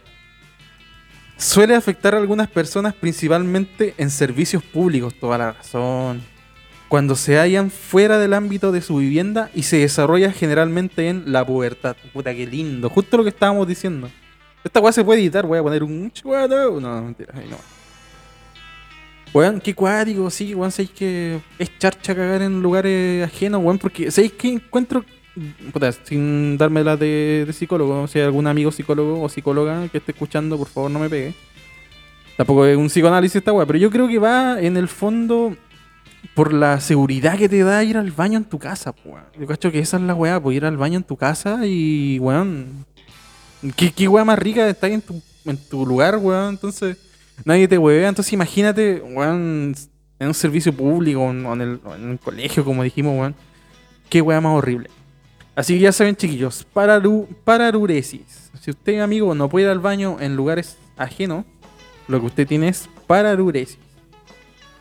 [1.39, 6.21] Suele afectar a algunas personas principalmente en servicios públicos, toda la razón.
[6.89, 11.43] Cuando se hallan fuera del ámbito de su vivienda y se desarrolla generalmente en la
[11.47, 11.97] pubertad.
[12.13, 12.91] Puta, qué lindo.
[12.91, 14.11] Justo lo que estábamos diciendo.
[14.63, 16.13] Esta weá se puede editar, voy a poner un...
[16.23, 17.78] No, mentira, ahí no.
[19.35, 24.11] Weón, qué cuático, sí, weón, sabéis que es charcha cagar en lugares ajenos, weón, porque
[24.11, 25.05] sabéis que encuentro,
[25.73, 30.13] puta, sin darme la de, psicólogo, si hay algún amigo psicólogo o psicóloga que esté
[30.13, 31.35] escuchando, por favor no me pegue.
[32.37, 35.57] Tampoco es un psicoanálisis esta weá, pero yo creo que va en el fondo
[36.35, 39.25] por la seguridad que te da ir al baño en tu casa, weón.
[39.39, 42.19] Yo cacho que esa es la weá, pues ir al baño en tu casa y,
[42.19, 42.87] weón.
[43.77, 46.51] ¿Qué, qué weá más rica estar en tu, en tu lugar, weón?
[46.51, 46.97] Entonces,
[47.45, 48.09] nadie te huevea.
[48.09, 49.75] Entonces, imagínate, weón,
[50.19, 53.35] en un servicio público en, en el, en un colegio, como dijimos, weón.
[54.09, 54.91] Qué weá más horrible.
[55.55, 58.51] Así que ya saben, chiquillos, pararu, pararuresis.
[58.61, 61.45] Si usted, amigo, no puede ir al baño en lugares ajenos,
[62.07, 63.79] lo que usted tiene es pararuresis.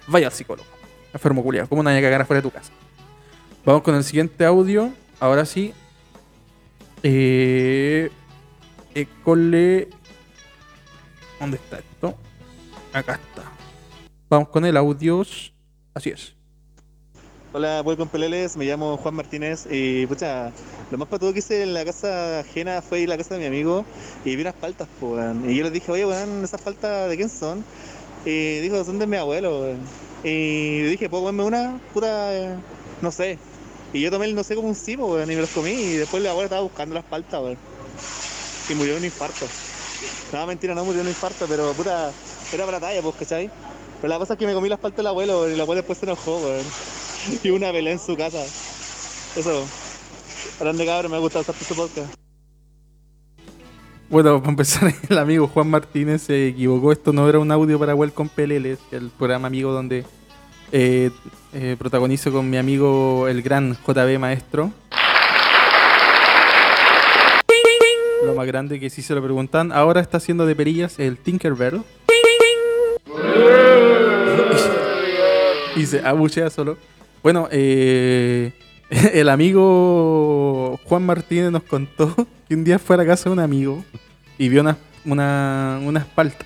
[0.08, 0.68] Vaya al psicólogo.
[1.14, 1.68] Enfermo culiado.
[1.68, 2.72] ¿Cómo nadie cagar afuera de tu casa?
[3.66, 4.92] Vamos con el siguiente audio.
[5.20, 5.74] Ahora sí.
[7.04, 8.10] Eh,
[8.94, 9.90] école.
[11.40, 12.18] ¿Dónde está esto?
[12.98, 13.20] Acá.
[14.28, 15.24] Vamos con el audio.
[15.94, 16.34] Así es.
[17.54, 20.52] Hola, Welcome Peleles, me llamo Juan Martínez y pucha,
[20.92, 23.42] lo más patudo que hice en la casa ajena fue ir a la casa de
[23.42, 23.86] mi amigo
[24.26, 25.36] y vi unas paltas, pues.
[25.46, 27.64] Y yo les dije, oye, weón, ¿esas paltas de quién son?
[28.26, 29.80] Y dijo, son de mi abuelo, weón.
[30.24, 31.80] Y dije, ¿puedo comerme una?
[31.94, 32.56] Puta, eh,
[33.02, 33.38] no sé.
[33.94, 35.94] Y yo tomé el no sé como un pues, weón, y me los comí y
[35.98, 37.58] después la abuela estaba buscando las paltas, weón.
[38.70, 39.46] Y murió de un infarto.
[40.34, 42.12] No, mentira, no murió de un infarto, pero puta,
[42.54, 43.50] era para talla, pues, ¿cachai?
[44.02, 45.98] Pero la cosa es que me comí las paltas del abuelo, y la abuela después
[45.98, 46.66] se enojó, weón.
[47.44, 48.44] y una pelea en su casa.
[49.36, 49.66] Eso.
[50.60, 52.14] Grande cabrón, me ha gustado hacer su podcast.
[54.10, 56.92] Bueno, para empezar, el amigo Juan Martínez se equivocó.
[56.92, 60.06] Esto no era un audio para Welcome PLL, el programa amigo donde
[60.72, 61.12] eh,
[61.54, 64.72] eh, protagonizo con mi amigo el gran JB Maestro.
[68.26, 69.72] Lo más grande que sí se lo preguntan.
[69.72, 71.84] Ahora está haciendo de perillas el Tinkerbell.
[75.78, 76.78] Y se abuchea solo.
[77.24, 78.52] Bueno, eh,
[79.14, 82.14] el amigo Juan Martínez nos contó
[82.48, 83.84] que un día fue a la casa de un amigo
[84.38, 86.46] y vio unas una, unas paltas.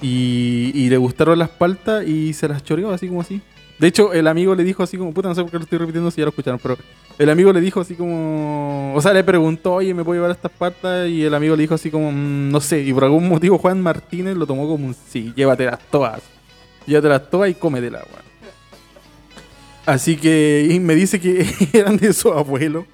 [0.00, 3.40] Y, y le gustaron las paltas y se las choreó así como así.
[3.78, 5.78] De hecho, el amigo le dijo así como, puta, no sé por qué lo estoy
[5.78, 6.76] repitiendo si ya lo escucharon, pero
[7.18, 10.52] el amigo le dijo así como, o sea, le preguntó, oye, ¿me puedo llevar estas
[10.52, 11.08] paltas?
[11.08, 13.80] Y el amigo le dijo así como, "Mm, no sé, y por algún motivo Juan
[13.80, 16.22] Martínez lo tomó como un sí, llévatelas todas.
[16.86, 18.22] Llévatelas todas y cómetelas, weón.
[19.86, 22.86] Así que me dice que eran de su abuelo.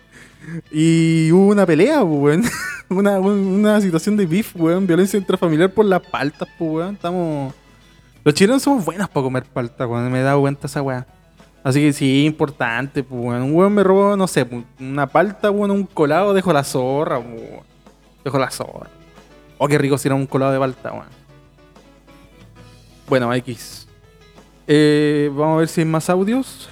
[0.71, 2.45] Y hubo una pelea, weón.
[2.91, 3.29] Una, un-
[3.61, 4.87] una situación de beef, weón.
[4.87, 6.95] Violencia intrafamiliar por las paltas, pues, weón.
[6.95, 7.53] Estamos.
[8.25, 10.11] Los chilenos somos buenos para comer paltas, weón.
[10.11, 11.07] Me he dado cuenta esa weá.
[11.63, 13.43] Así que sí, importante, pues, weón.
[13.43, 14.47] Un weón me robó, no sé,
[14.81, 17.61] una palta, weón, un colado, dejo la zorra, weón.
[18.25, 18.89] Dejo la zorra.
[19.59, 21.07] Oh, qué rico si era un colado de palta, weón.
[23.09, 23.87] Bueno, X.
[24.67, 26.69] Eh, vamos a ver si hay más audios.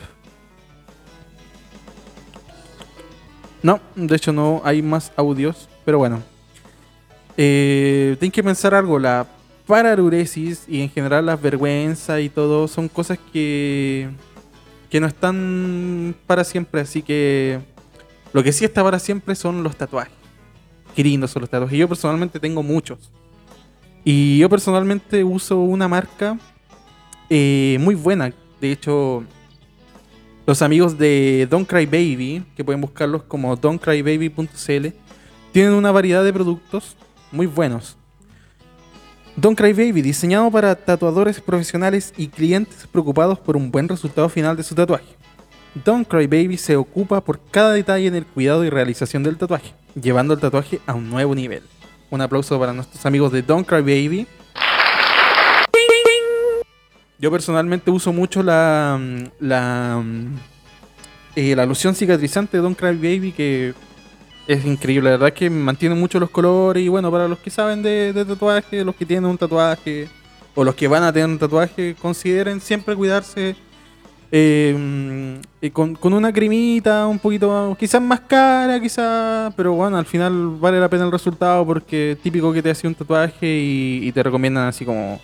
[3.62, 6.22] No, de hecho no hay más audios, pero bueno.
[7.38, 9.27] Eh, Tienes que pensar algo, la
[9.66, 14.11] pararuresis y en general las vergüenzas y todo son cosas que,
[14.90, 17.61] que no están para siempre, así que
[18.33, 20.12] lo que sí está para siempre son los tatuajes.
[20.94, 21.79] Qué lindos son los tatuajes.
[21.79, 23.11] Yo personalmente tengo muchos.
[24.08, 26.38] Y yo personalmente uso una marca
[27.28, 28.32] eh, muy buena.
[28.60, 29.24] De hecho,
[30.46, 34.86] los amigos de Don't Cry Baby, que pueden buscarlos como don'tcrybaby.cl,
[35.50, 36.96] tienen una variedad de productos
[37.32, 37.96] muy buenos.
[39.34, 44.56] Don't Cry Baby, diseñado para tatuadores profesionales y clientes preocupados por un buen resultado final
[44.56, 45.16] de su tatuaje.
[45.84, 49.74] Don't Cry Baby se ocupa por cada detalle en el cuidado y realización del tatuaje,
[50.00, 51.64] llevando el tatuaje a un nuevo nivel.
[52.10, 54.26] Un aplauso para nuestros amigos de Don't Cry Baby.
[57.18, 59.00] Yo personalmente uso mucho la
[59.40, 60.02] la,
[61.34, 63.74] eh, la loción cicatrizante de Don't Cry Baby que
[64.46, 67.50] es increíble, la verdad es que mantiene mucho los colores y bueno, para los que
[67.50, 70.08] saben de, de tatuaje, los que tienen un tatuaje
[70.54, 73.56] o los que van a tener un tatuaje, consideren siempre cuidarse
[74.32, 75.40] eh,
[75.72, 80.80] con, con una cremita un poquito, quizás más cara, quizás, pero bueno, al final vale
[80.80, 84.84] la pena el resultado porque típico que te hace un tatuaje y, te recomiendan así
[84.84, 85.20] como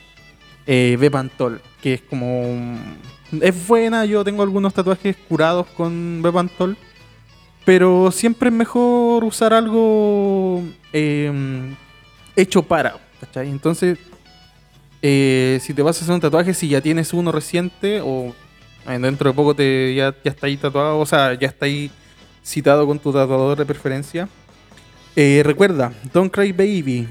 [0.66, 2.78] eh, Bepantol, que es como...
[3.40, 6.76] Es buena, yo tengo algunos tatuajes curados con Bepantol,
[7.64, 10.62] pero siempre es mejor usar algo
[10.92, 11.74] eh,
[12.36, 13.48] hecho para, ¿cachai?
[13.48, 13.98] Entonces,
[15.00, 18.34] eh, si te vas a hacer un tatuaje, si ya tienes uno reciente o
[18.86, 21.90] dentro de poco te, ya, ya está ahí tatuado, o sea, ya está ahí
[22.44, 24.28] citado con tu tatuador de preferencia,
[25.14, 27.06] eh, recuerda, Don't Cry Baby,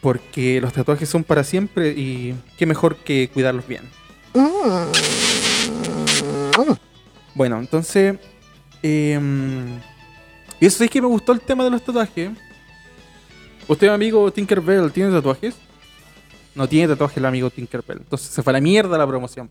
[0.00, 3.82] porque los tatuajes son para siempre y qué mejor que cuidarlos bien.
[7.34, 8.16] Bueno, entonces.
[8.82, 9.78] em,
[10.60, 12.30] eso es que me gustó el tema de los tatuajes.
[13.68, 15.56] ¿Usted, amigo Tinkerbell, tiene tatuajes?
[16.54, 17.98] No tiene tatuajes el amigo Tinkerbell.
[17.98, 19.50] Entonces se fue a la mierda la promoción.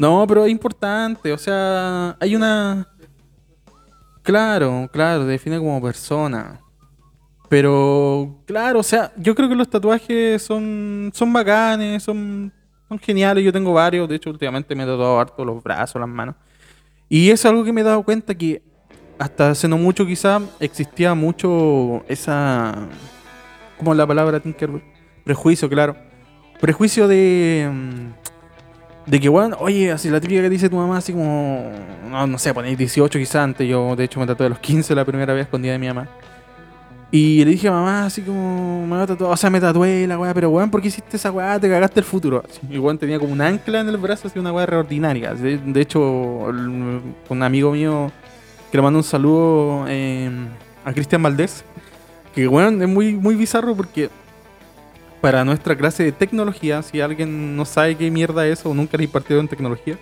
[0.00, 2.88] No, pero es importante, o sea, hay una...
[4.22, 6.58] Claro, claro, define como persona.
[7.50, 12.50] Pero, claro, o sea, yo creo que los tatuajes son, son bacanes, son,
[12.88, 13.44] son geniales.
[13.44, 16.34] Yo tengo varios, de hecho, últimamente me he tatuado harto los brazos, las manos.
[17.06, 18.62] Y es algo que me he dado cuenta que
[19.18, 22.88] hasta hace no mucho quizá existía mucho esa...
[23.76, 24.82] ¿Cómo es la palabra, Tinker?
[25.24, 25.94] Prejuicio, claro.
[26.58, 27.68] Prejuicio de...
[29.10, 31.68] De que, bueno, oye, así la típica que dice tu mamá, así como...
[32.08, 33.68] No, no sé, ponéis 18 quizá antes.
[33.68, 36.06] Yo, de hecho, me tatué a los 15 la primera vez escondida de mi mamá.
[37.10, 40.32] Y le dije a mamá, así como, me tatuar, o sea, me tatué la weá,
[40.32, 41.58] pero weón, ¿por qué hiciste esa weá?
[41.58, 42.44] Te cagaste el futuro.
[42.70, 45.34] Y weón tenía como un ancla en el brazo, así una weá reordinaria.
[45.34, 48.12] De, de hecho, un amigo mío
[48.70, 50.30] que le mando un saludo eh,
[50.84, 51.64] a Cristian Valdés,
[52.32, 54.08] que weón, es muy, muy bizarro porque
[55.20, 59.04] para nuestra clase de tecnología, si alguien no sabe qué mierda es o nunca le
[59.04, 59.98] impartido en tecnología,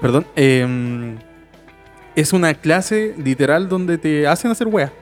[0.00, 1.16] perdón, eh,
[2.14, 4.92] es una clase literal donde te hacen hacer weá.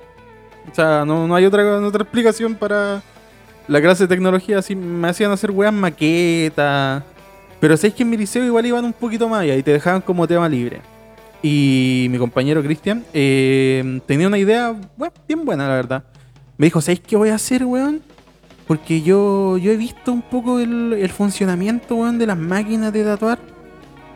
[0.71, 3.03] O sea, no, no hay otra, otra explicación para
[3.69, 4.61] la clase de tecnología.
[4.77, 7.03] Me hacían hacer weas maquetas.
[7.61, 10.03] Pero sabéis que en mi liceo igual iban un poquito más allá y te dejaban
[10.03, 10.83] como tema libre.
[11.43, 16.05] Y mi compañero Cristian eh, tenía una idea bueno, bien buena, la verdad.
[16.59, 18.03] Me dijo, ¿sabéis qué voy a hacer, weón?
[18.67, 23.39] Porque yo, yo he visto un poco el, funcionamiento, weón, de las máquinas de tatuar.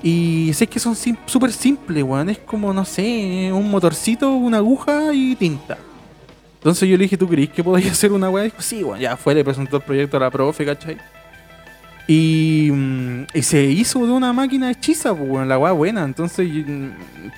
[0.03, 2.31] Y sé que son sim- súper simples, weón.
[2.31, 5.79] Es como, no sé, un motorcito, una aguja y tinta.
[6.59, 8.51] Entonces yo le dije, ¿tú crees que podías hacer una weá?
[8.59, 10.97] Sí, bueno, ya fue, le presentó el proyecto a la profe, ¿cachai?
[12.09, 16.03] Y, mm, y se hizo de una máquina hechiza, pues, weón, la weá buena.
[16.05, 16.89] Entonces, mm,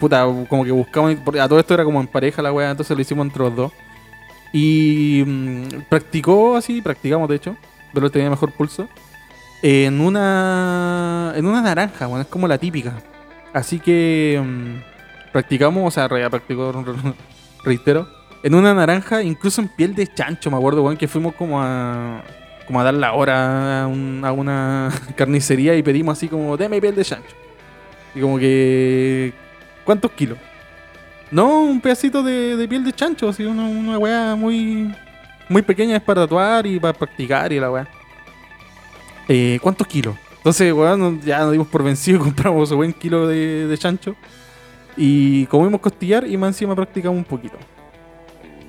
[0.01, 3.03] puta, como que buscamos, a todo esto era como en pareja la weá, entonces lo
[3.03, 3.72] hicimos entre los dos.
[4.52, 7.56] Y mm, practicó así, practicamos de hecho,
[7.92, 8.88] pero tenía mejor pulso.
[9.62, 12.94] En una, en una naranja, bueno, es como la típica.
[13.52, 16.84] Así que mm, practicamos, o sea, practicó,
[17.64, 18.08] reitero,
[18.42, 22.22] en una naranja, incluso en piel de chancho, me acuerdo, weón, que fuimos como a,
[22.66, 27.04] como a dar la hora a una carnicería y pedimos así como, deme piel de
[27.04, 27.36] chancho.
[28.14, 29.32] Y como que,
[29.84, 30.38] ¿cuántos kilos?
[31.33, 34.95] No, un pedacito de, piel de chancho, así, una, una weá muy,
[35.49, 37.88] muy pequeña es para tatuar y para practicar y la weá.
[39.29, 40.14] Eh, ¿Cuántos kilos?
[40.37, 44.14] Entonces, weón, ya nos dimos por vencido y compramos un buen kilo de, de chancho.
[44.95, 47.57] Y comimos costillar y más encima practicamos un poquito.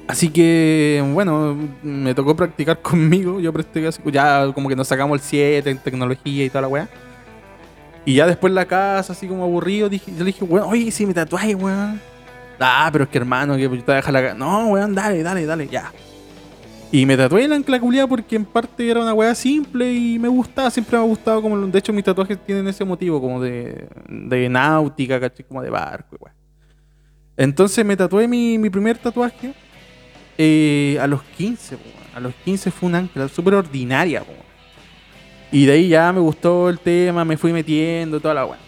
[0.07, 3.41] Así que, bueno, me tocó practicar conmigo.
[3.41, 3.51] Yo
[3.89, 6.89] así, ya como que nos sacamos el 7 en tecnología y toda la weá.
[8.05, 10.91] Y ya después en la casa, así como aburrido, dije, yo le dije, weón, oye,
[10.91, 12.12] si me tatuáis, weón.
[12.59, 14.33] Ah, pero es que hermano, que te deja la ca-".
[14.33, 15.91] No, weón, dale, dale, dale, ya.
[16.91, 20.27] Y me tatué la ancla culiá porque en parte era una weá simple y me
[20.27, 23.87] gustaba, siempre me ha gustado como de hecho mis tatuajes tienen ese motivo como de,
[24.07, 25.43] de náutica, ¿cachai?
[25.43, 26.35] Como de barco, weá.
[27.35, 29.55] Entonces me tatué mi, mi primer tatuaje
[30.37, 32.15] eh, a los 15, po, weón.
[32.15, 34.43] a los 15 fue una ancla súper ordinaria, weón.
[35.51, 38.59] Y de ahí ya me gustó el tema, me fui metiendo, toda la weá.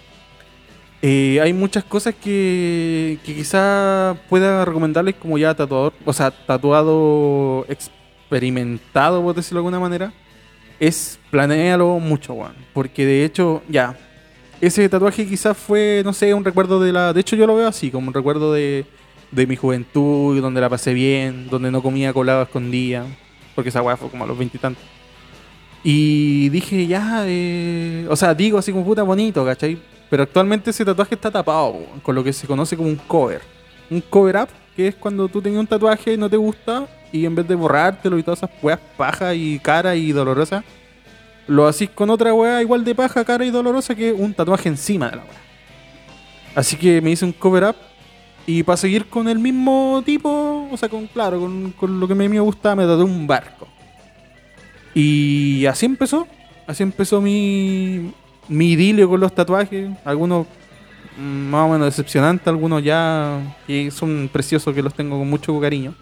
[1.02, 7.66] Eh, hay muchas cosas que, que quizá pueda recomendarles como ya tatuador, o sea, tatuado
[7.70, 10.14] experimentado, por decirlo de alguna manera,
[10.80, 12.36] es planealo mucho.
[12.74, 13.96] Porque de hecho, ya,
[14.60, 17.14] ese tatuaje quizás fue, no sé, un recuerdo de la...
[17.14, 18.86] De hecho yo lo veo así, como un recuerdo de,
[19.32, 23.06] de mi juventud, donde la pasé bien, donde no comía colado a escondida,
[23.54, 24.84] porque esa weá fue como a los veintitantos.
[25.84, 29.78] Y dije, ya, eh, o sea, digo así como puta bonito, ¿cachai?
[30.10, 33.42] Pero actualmente ese tatuaje está tapado con lo que se conoce como un cover.
[33.90, 37.26] Un cover up, que es cuando tú tenías un tatuaje y no te gusta, y
[37.26, 40.64] en vez de borrártelo y todas esas weas paja y cara y dolorosa,
[41.48, 45.10] lo hacís con otra wea igual de paja, cara y dolorosa que un tatuaje encima
[45.10, 45.42] de la wea.
[46.56, 47.76] Así que me hice un cover up
[48.48, 52.14] y para seguir con el mismo tipo, o sea, con claro, con, con lo que
[52.14, 53.68] a mí me gustaba, me tatué un barco.
[54.94, 56.28] Y así empezó.
[56.66, 58.12] Así empezó mi,
[58.48, 59.90] mi idilio con los tatuajes.
[60.04, 60.48] Algunos
[61.18, 65.60] mm, más o menos decepcionantes, algunos ya que son preciosos, que los tengo con mucho
[65.60, 65.94] cariño.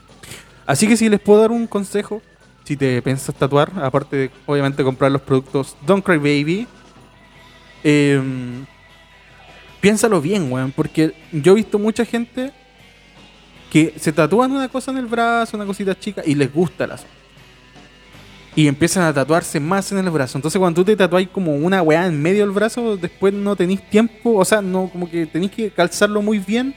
[0.66, 2.22] Así que si les puedo dar un consejo,
[2.64, 6.68] si te piensas tatuar, aparte de obviamente comprar los productos Don't Cry Baby,
[7.84, 8.66] em,
[9.82, 12.54] piénsalo bien, weón, porque yo he visto mucha gente
[13.70, 16.98] que se tatúan una cosa en el brazo, una cosita chica, y les gusta la
[18.56, 20.38] y empiezan a tatuarse más en el brazo.
[20.38, 23.82] Entonces cuando tú te tatuáis como una weá en medio del brazo, después no tenéis
[23.90, 26.76] tiempo, o sea, no como que tenéis que calzarlo muy bien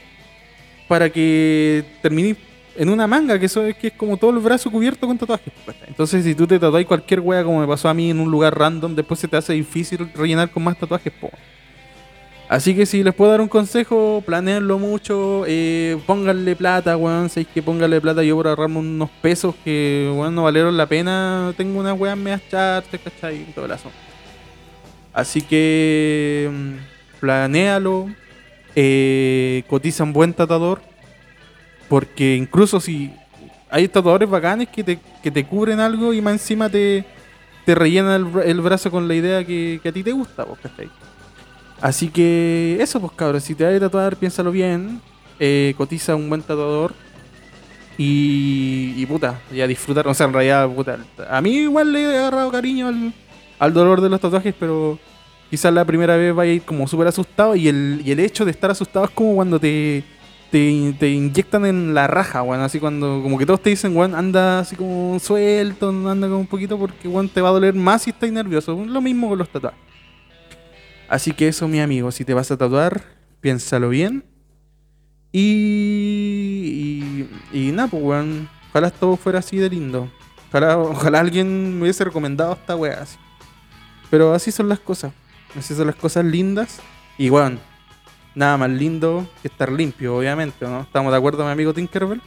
[0.87, 2.37] para que terminéis
[2.75, 5.51] en una manga, que eso es que es como todo el brazo cubierto con tatuajes.
[5.87, 8.57] Entonces, si tú te tatuáis cualquier wea, como me pasó a mí en un lugar
[8.57, 11.31] random, después se te hace difícil rellenar con más tatuajes, po.
[12.49, 17.29] Así que si les puedo dar un consejo, planeenlo mucho, eh, pónganle plata, weón.
[17.29, 21.53] Si que pónganle plata, yo por ahorrarme unos pesos que, weón, no valieron la pena.
[21.57, 23.43] Tengo unas weas medias chartes, ¿cachai?
[23.53, 23.97] Todo el asunto.
[25.13, 28.07] Así que, mm, planéalo,
[28.75, 30.79] eh, cotiza un buen tatuador,
[31.89, 33.11] porque incluso si
[33.69, 37.03] hay tatuadores bacanes que te, que te cubren algo y más encima te,
[37.65, 40.59] te rellenan el, bra- el brazo con la idea que, a ti te gusta, pues,
[40.61, 40.89] ¿cachai?
[41.81, 44.99] Así que eso, pues cabros, si te vas a tatuar, piénsalo bien,
[45.39, 46.93] eh, cotiza un buen tatuador
[47.97, 50.97] y, y puta, y a disfrutar, o sea, en realidad, puta,
[51.29, 53.13] a mí igual le he agarrado cariño al,
[53.59, 54.97] al dolor de los tatuajes, pero
[55.51, 58.43] quizás la primera vez vaya a ir como súper asustado y el, y el hecho
[58.43, 60.03] de estar asustado es como cuando te,
[60.51, 64.15] te, te inyectan en la raja, weón, así cuando como que todos te dicen, weón,
[64.15, 68.01] anda así como suelto, anda como un poquito porque, weón, te va a doler más
[68.01, 69.79] si estás nervioso, lo mismo con los tatuajes.
[71.09, 73.03] Así que eso, mi amigo, si te vas a tatuar,
[73.41, 74.25] piénsalo bien.
[75.31, 78.49] Y, y, y nada, pues, weón.
[78.69, 80.11] Ojalá todo fuera así de lindo.
[80.49, 83.05] Ojalá, ojalá alguien me hubiese recomendado esta weá.
[84.09, 85.13] Pero así son las cosas.
[85.57, 86.79] Así son las cosas lindas.
[87.17, 87.59] Y weón,
[88.35, 90.81] nada más lindo que estar limpio, obviamente, ¿no?
[90.81, 92.21] ¿Estamos de acuerdo, mi amigo Tinkerbell?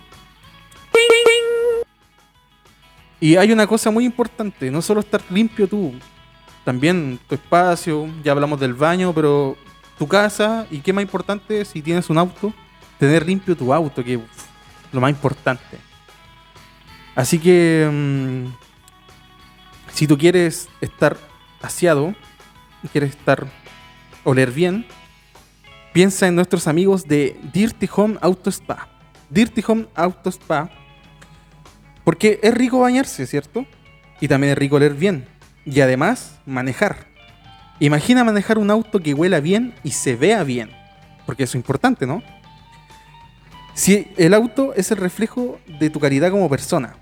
[3.20, 5.92] Y hay una cosa muy importante, no solo estar limpio tú,
[6.64, 9.56] también tu espacio, ya hablamos del baño, pero
[9.98, 12.52] tu casa y qué más importante si tienes un auto,
[12.98, 14.20] tener limpio tu auto, que es
[14.92, 15.78] lo más importante.
[17.14, 18.46] Así que mm,
[19.92, 21.16] si tú quieres estar
[21.60, 22.14] aseado,
[22.92, 23.46] quieres estar
[24.24, 24.86] oler bien,
[25.92, 28.88] piensa en nuestros amigos de Dirty Home Auto Spa.
[29.28, 30.70] Dirty Home Auto Spa,
[32.04, 33.66] porque es rico bañarse, ¿cierto?
[34.20, 35.26] Y también es rico oler bien.
[35.70, 37.06] Y además, manejar.
[37.78, 40.70] Imagina manejar un auto que huela bien y se vea bien.
[41.24, 42.22] Porque eso es importante, ¿no?
[43.74, 46.96] Si el auto es el reflejo de tu calidad como persona.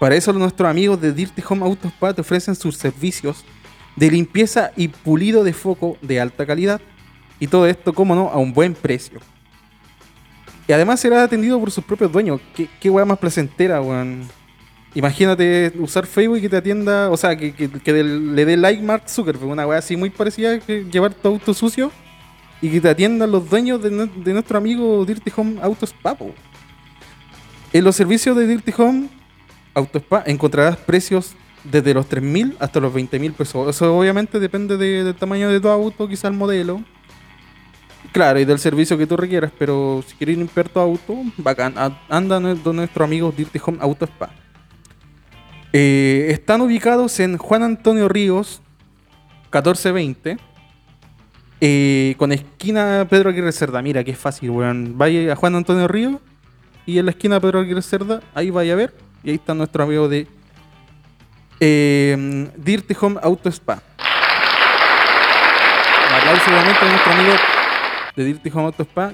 [0.00, 3.44] Para eso nuestros amigos de Dirty Home Auto Spa te ofrecen sus servicios
[3.94, 6.80] de limpieza y pulido de foco de alta calidad.
[7.38, 9.20] Y todo esto, como no, a un buen precio.
[10.66, 12.40] Y además será atendido por sus propios dueños.
[12.54, 14.28] Qué, qué weá más placentera, weón.
[14.94, 17.52] Imagínate usar Facebook y que te atienda, o sea, que,
[17.94, 21.92] le dé like Mark Zuckerberg, una weá así muy parecida que llevar tu auto sucio
[22.60, 26.16] y que te atiendan los dueños de, nue- de nuestro amigo Dirty Home Auto Spa.
[27.72, 29.08] En los servicios de Dirty Home
[29.74, 31.34] Auto Spa encontrarás precios
[31.64, 33.68] desde los 3.000 hasta los 20.000 pesos.
[33.76, 36.82] Eso obviamente depende de- del tamaño de tu auto, quizá el modelo.
[38.12, 41.74] Claro, y del servicio que tú requieras, pero si quieres limpiar tu auto, bacán,
[42.08, 44.30] anda donde nuestro amigo Dirty Home Auto Spa.
[45.72, 48.62] Eh, están ubicados en Juan Antonio Ríos,
[49.44, 50.38] 1420,
[51.60, 53.82] eh, con esquina Pedro Aguirre Cerda.
[53.82, 54.96] Mira, que fácil, weón.
[54.96, 56.16] Vaya a Juan Antonio Ríos
[56.86, 58.94] y en la esquina Pedro Aguirre Cerda, ahí vaya a ver.
[59.22, 60.26] Y ahí está nuestro amigo de
[61.60, 63.82] eh, Dirty Home Auto Spa.
[66.08, 67.34] Un aplauso obviamente a nuestro amigo
[68.16, 69.12] de Dirty Home Auto Spa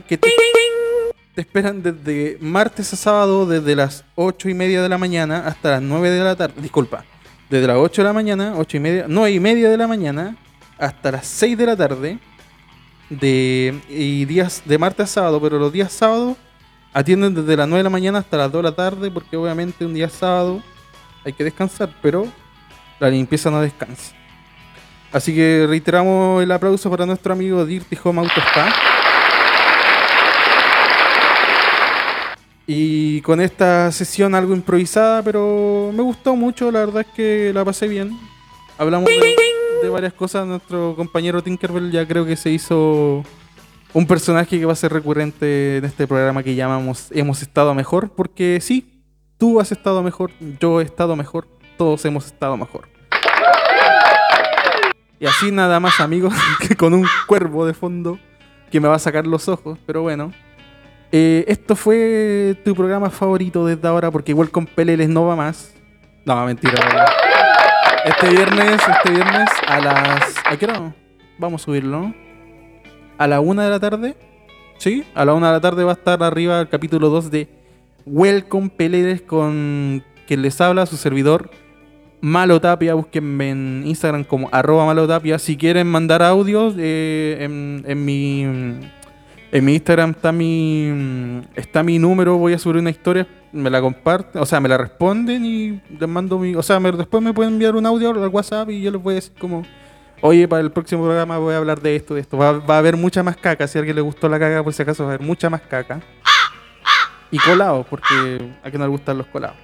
[1.34, 5.72] te esperan desde martes a sábado desde las 8 y media de la mañana hasta
[5.72, 6.54] las 9 de la tarde.
[6.62, 7.04] Disculpa,
[7.50, 10.36] desde las 8 de la mañana, 8 y media, 9 y media de la mañana
[10.78, 12.18] hasta las 6 de la tarde
[13.10, 16.36] de y días de martes a sábado, pero los días sábados
[16.92, 19.84] atienden desde las 9 de la mañana hasta las 2 de la tarde porque obviamente
[19.84, 20.62] un día sábado
[21.24, 22.28] hay que descansar, pero
[23.00, 24.14] la limpieza no descansa.
[25.12, 28.93] Así que reiteramos el aplauso para nuestro amigo Dirty Home Auto Spa.
[32.66, 37.64] Y con esta sesión algo improvisada, pero me gustó mucho, la verdad es que la
[37.64, 38.18] pasé bien.
[38.78, 39.36] Hablamos de,
[39.82, 43.22] de varias cosas, nuestro compañero Tinkerbell ya creo que se hizo
[43.92, 48.10] un personaje que va a ser recurrente en este programa que llamamos Hemos estado mejor,
[48.10, 49.02] porque sí,
[49.38, 51.46] tú has estado mejor, yo he estado mejor,
[51.76, 52.88] todos hemos estado mejor.
[55.20, 56.34] Y así nada más amigos,
[56.68, 58.18] que con un cuervo de fondo
[58.70, 60.32] que me va a sacar los ojos, pero bueno.
[61.16, 65.72] Eh, esto fue tu programa favorito desde ahora, porque igual con Peleles no va más.
[66.24, 66.74] No, mentira.
[68.04, 70.34] Este viernes, este viernes a las...
[70.44, 70.92] ¿A qué hora?
[71.38, 72.14] Vamos a subirlo, ¿no?
[73.16, 74.16] A la una de la tarde.
[74.78, 77.48] Sí, a la una de la tarde va a estar arriba el capítulo 2 de
[78.06, 81.48] Welcome Peleles con quien les habla, su servidor
[82.22, 82.94] Malo Tapia.
[82.94, 85.38] Búsquenme en Instagram como arroba Malo Tapia.
[85.38, 88.80] Si quieren mandar audios eh, en, en mi
[89.54, 93.80] En mi Instagram está mi está mi número, voy a subir una historia, me la
[93.80, 97.52] comparten, o sea, me la responden y les mando mi, o sea, después me pueden
[97.52, 99.64] enviar un audio al WhatsApp y yo les voy a decir como,
[100.22, 102.36] oye, para el próximo programa voy a hablar de esto, de esto.
[102.36, 104.74] Va, va a haber mucha más caca, si a alguien le gustó la caca, por
[104.74, 106.00] si acaso va a haber mucha más caca.
[107.30, 109.56] Y colados, porque a quien no le gustan los colados.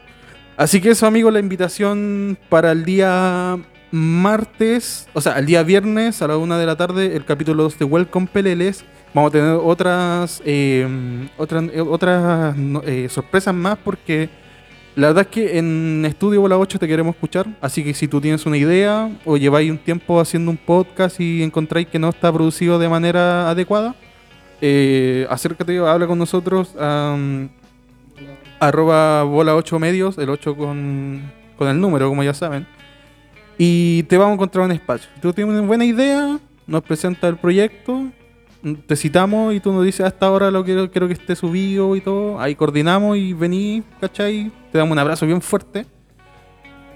[0.56, 3.58] Así que eso, amigos, la invitación para el día
[3.90, 7.80] martes, o sea, el día viernes a la una de la tarde, el capítulo 2
[7.80, 8.84] de Welcome Peleles.
[9.12, 14.28] Vamos a tener otras eh, otras, eh, otras no- eh, sorpresas más porque
[14.94, 17.46] la verdad es que en Estudio Bola 8 te queremos escuchar.
[17.60, 21.42] Así que si tú tienes una idea o lleváis un tiempo haciendo un podcast y
[21.42, 23.94] encontráis que no está producido de manera adecuada,
[24.60, 26.74] eh, acércate, habla con nosotros.
[26.78, 27.48] am,
[28.58, 31.22] arroba bola 8 medios, el 8 con,
[31.56, 32.66] con el número, como ya saben.
[33.58, 35.08] Y te vamos a encontrar un espacio.
[35.14, 38.04] Si tú tienes una buena idea, nos presenta el proyecto,
[38.86, 42.00] te citamos y tú nos dices hasta ahora lo quiero, quiero que esté subido y
[42.00, 42.40] todo.
[42.40, 44.50] Ahí coordinamos y venís, ¿cachai?
[44.70, 45.86] Te damos un abrazo bien fuerte.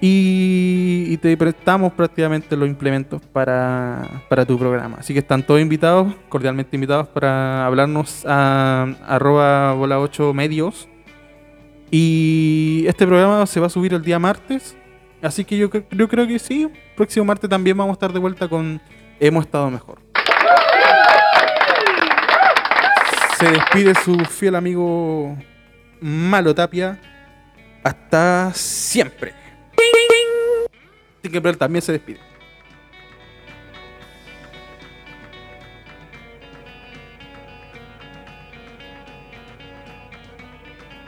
[0.01, 4.97] Y, y te prestamos prácticamente los implementos para, para tu programa.
[4.99, 10.87] Así que están todos invitados, cordialmente invitados para hablarnos a arroba bola 8 medios.
[11.89, 14.77] Y este programa se va a subir el día martes.
[15.21, 16.67] Así que yo, yo creo que sí.
[16.95, 18.81] Próximo martes también vamos a estar de vuelta con
[19.19, 19.99] Hemos estado mejor.
[23.39, 25.37] Se despide su fiel amigo
[25.99, 26.99] Malo Tapia.
[27.83, 29.33] Hasta siempre.
[31.21, 32.34] Tinkerbell también se despide.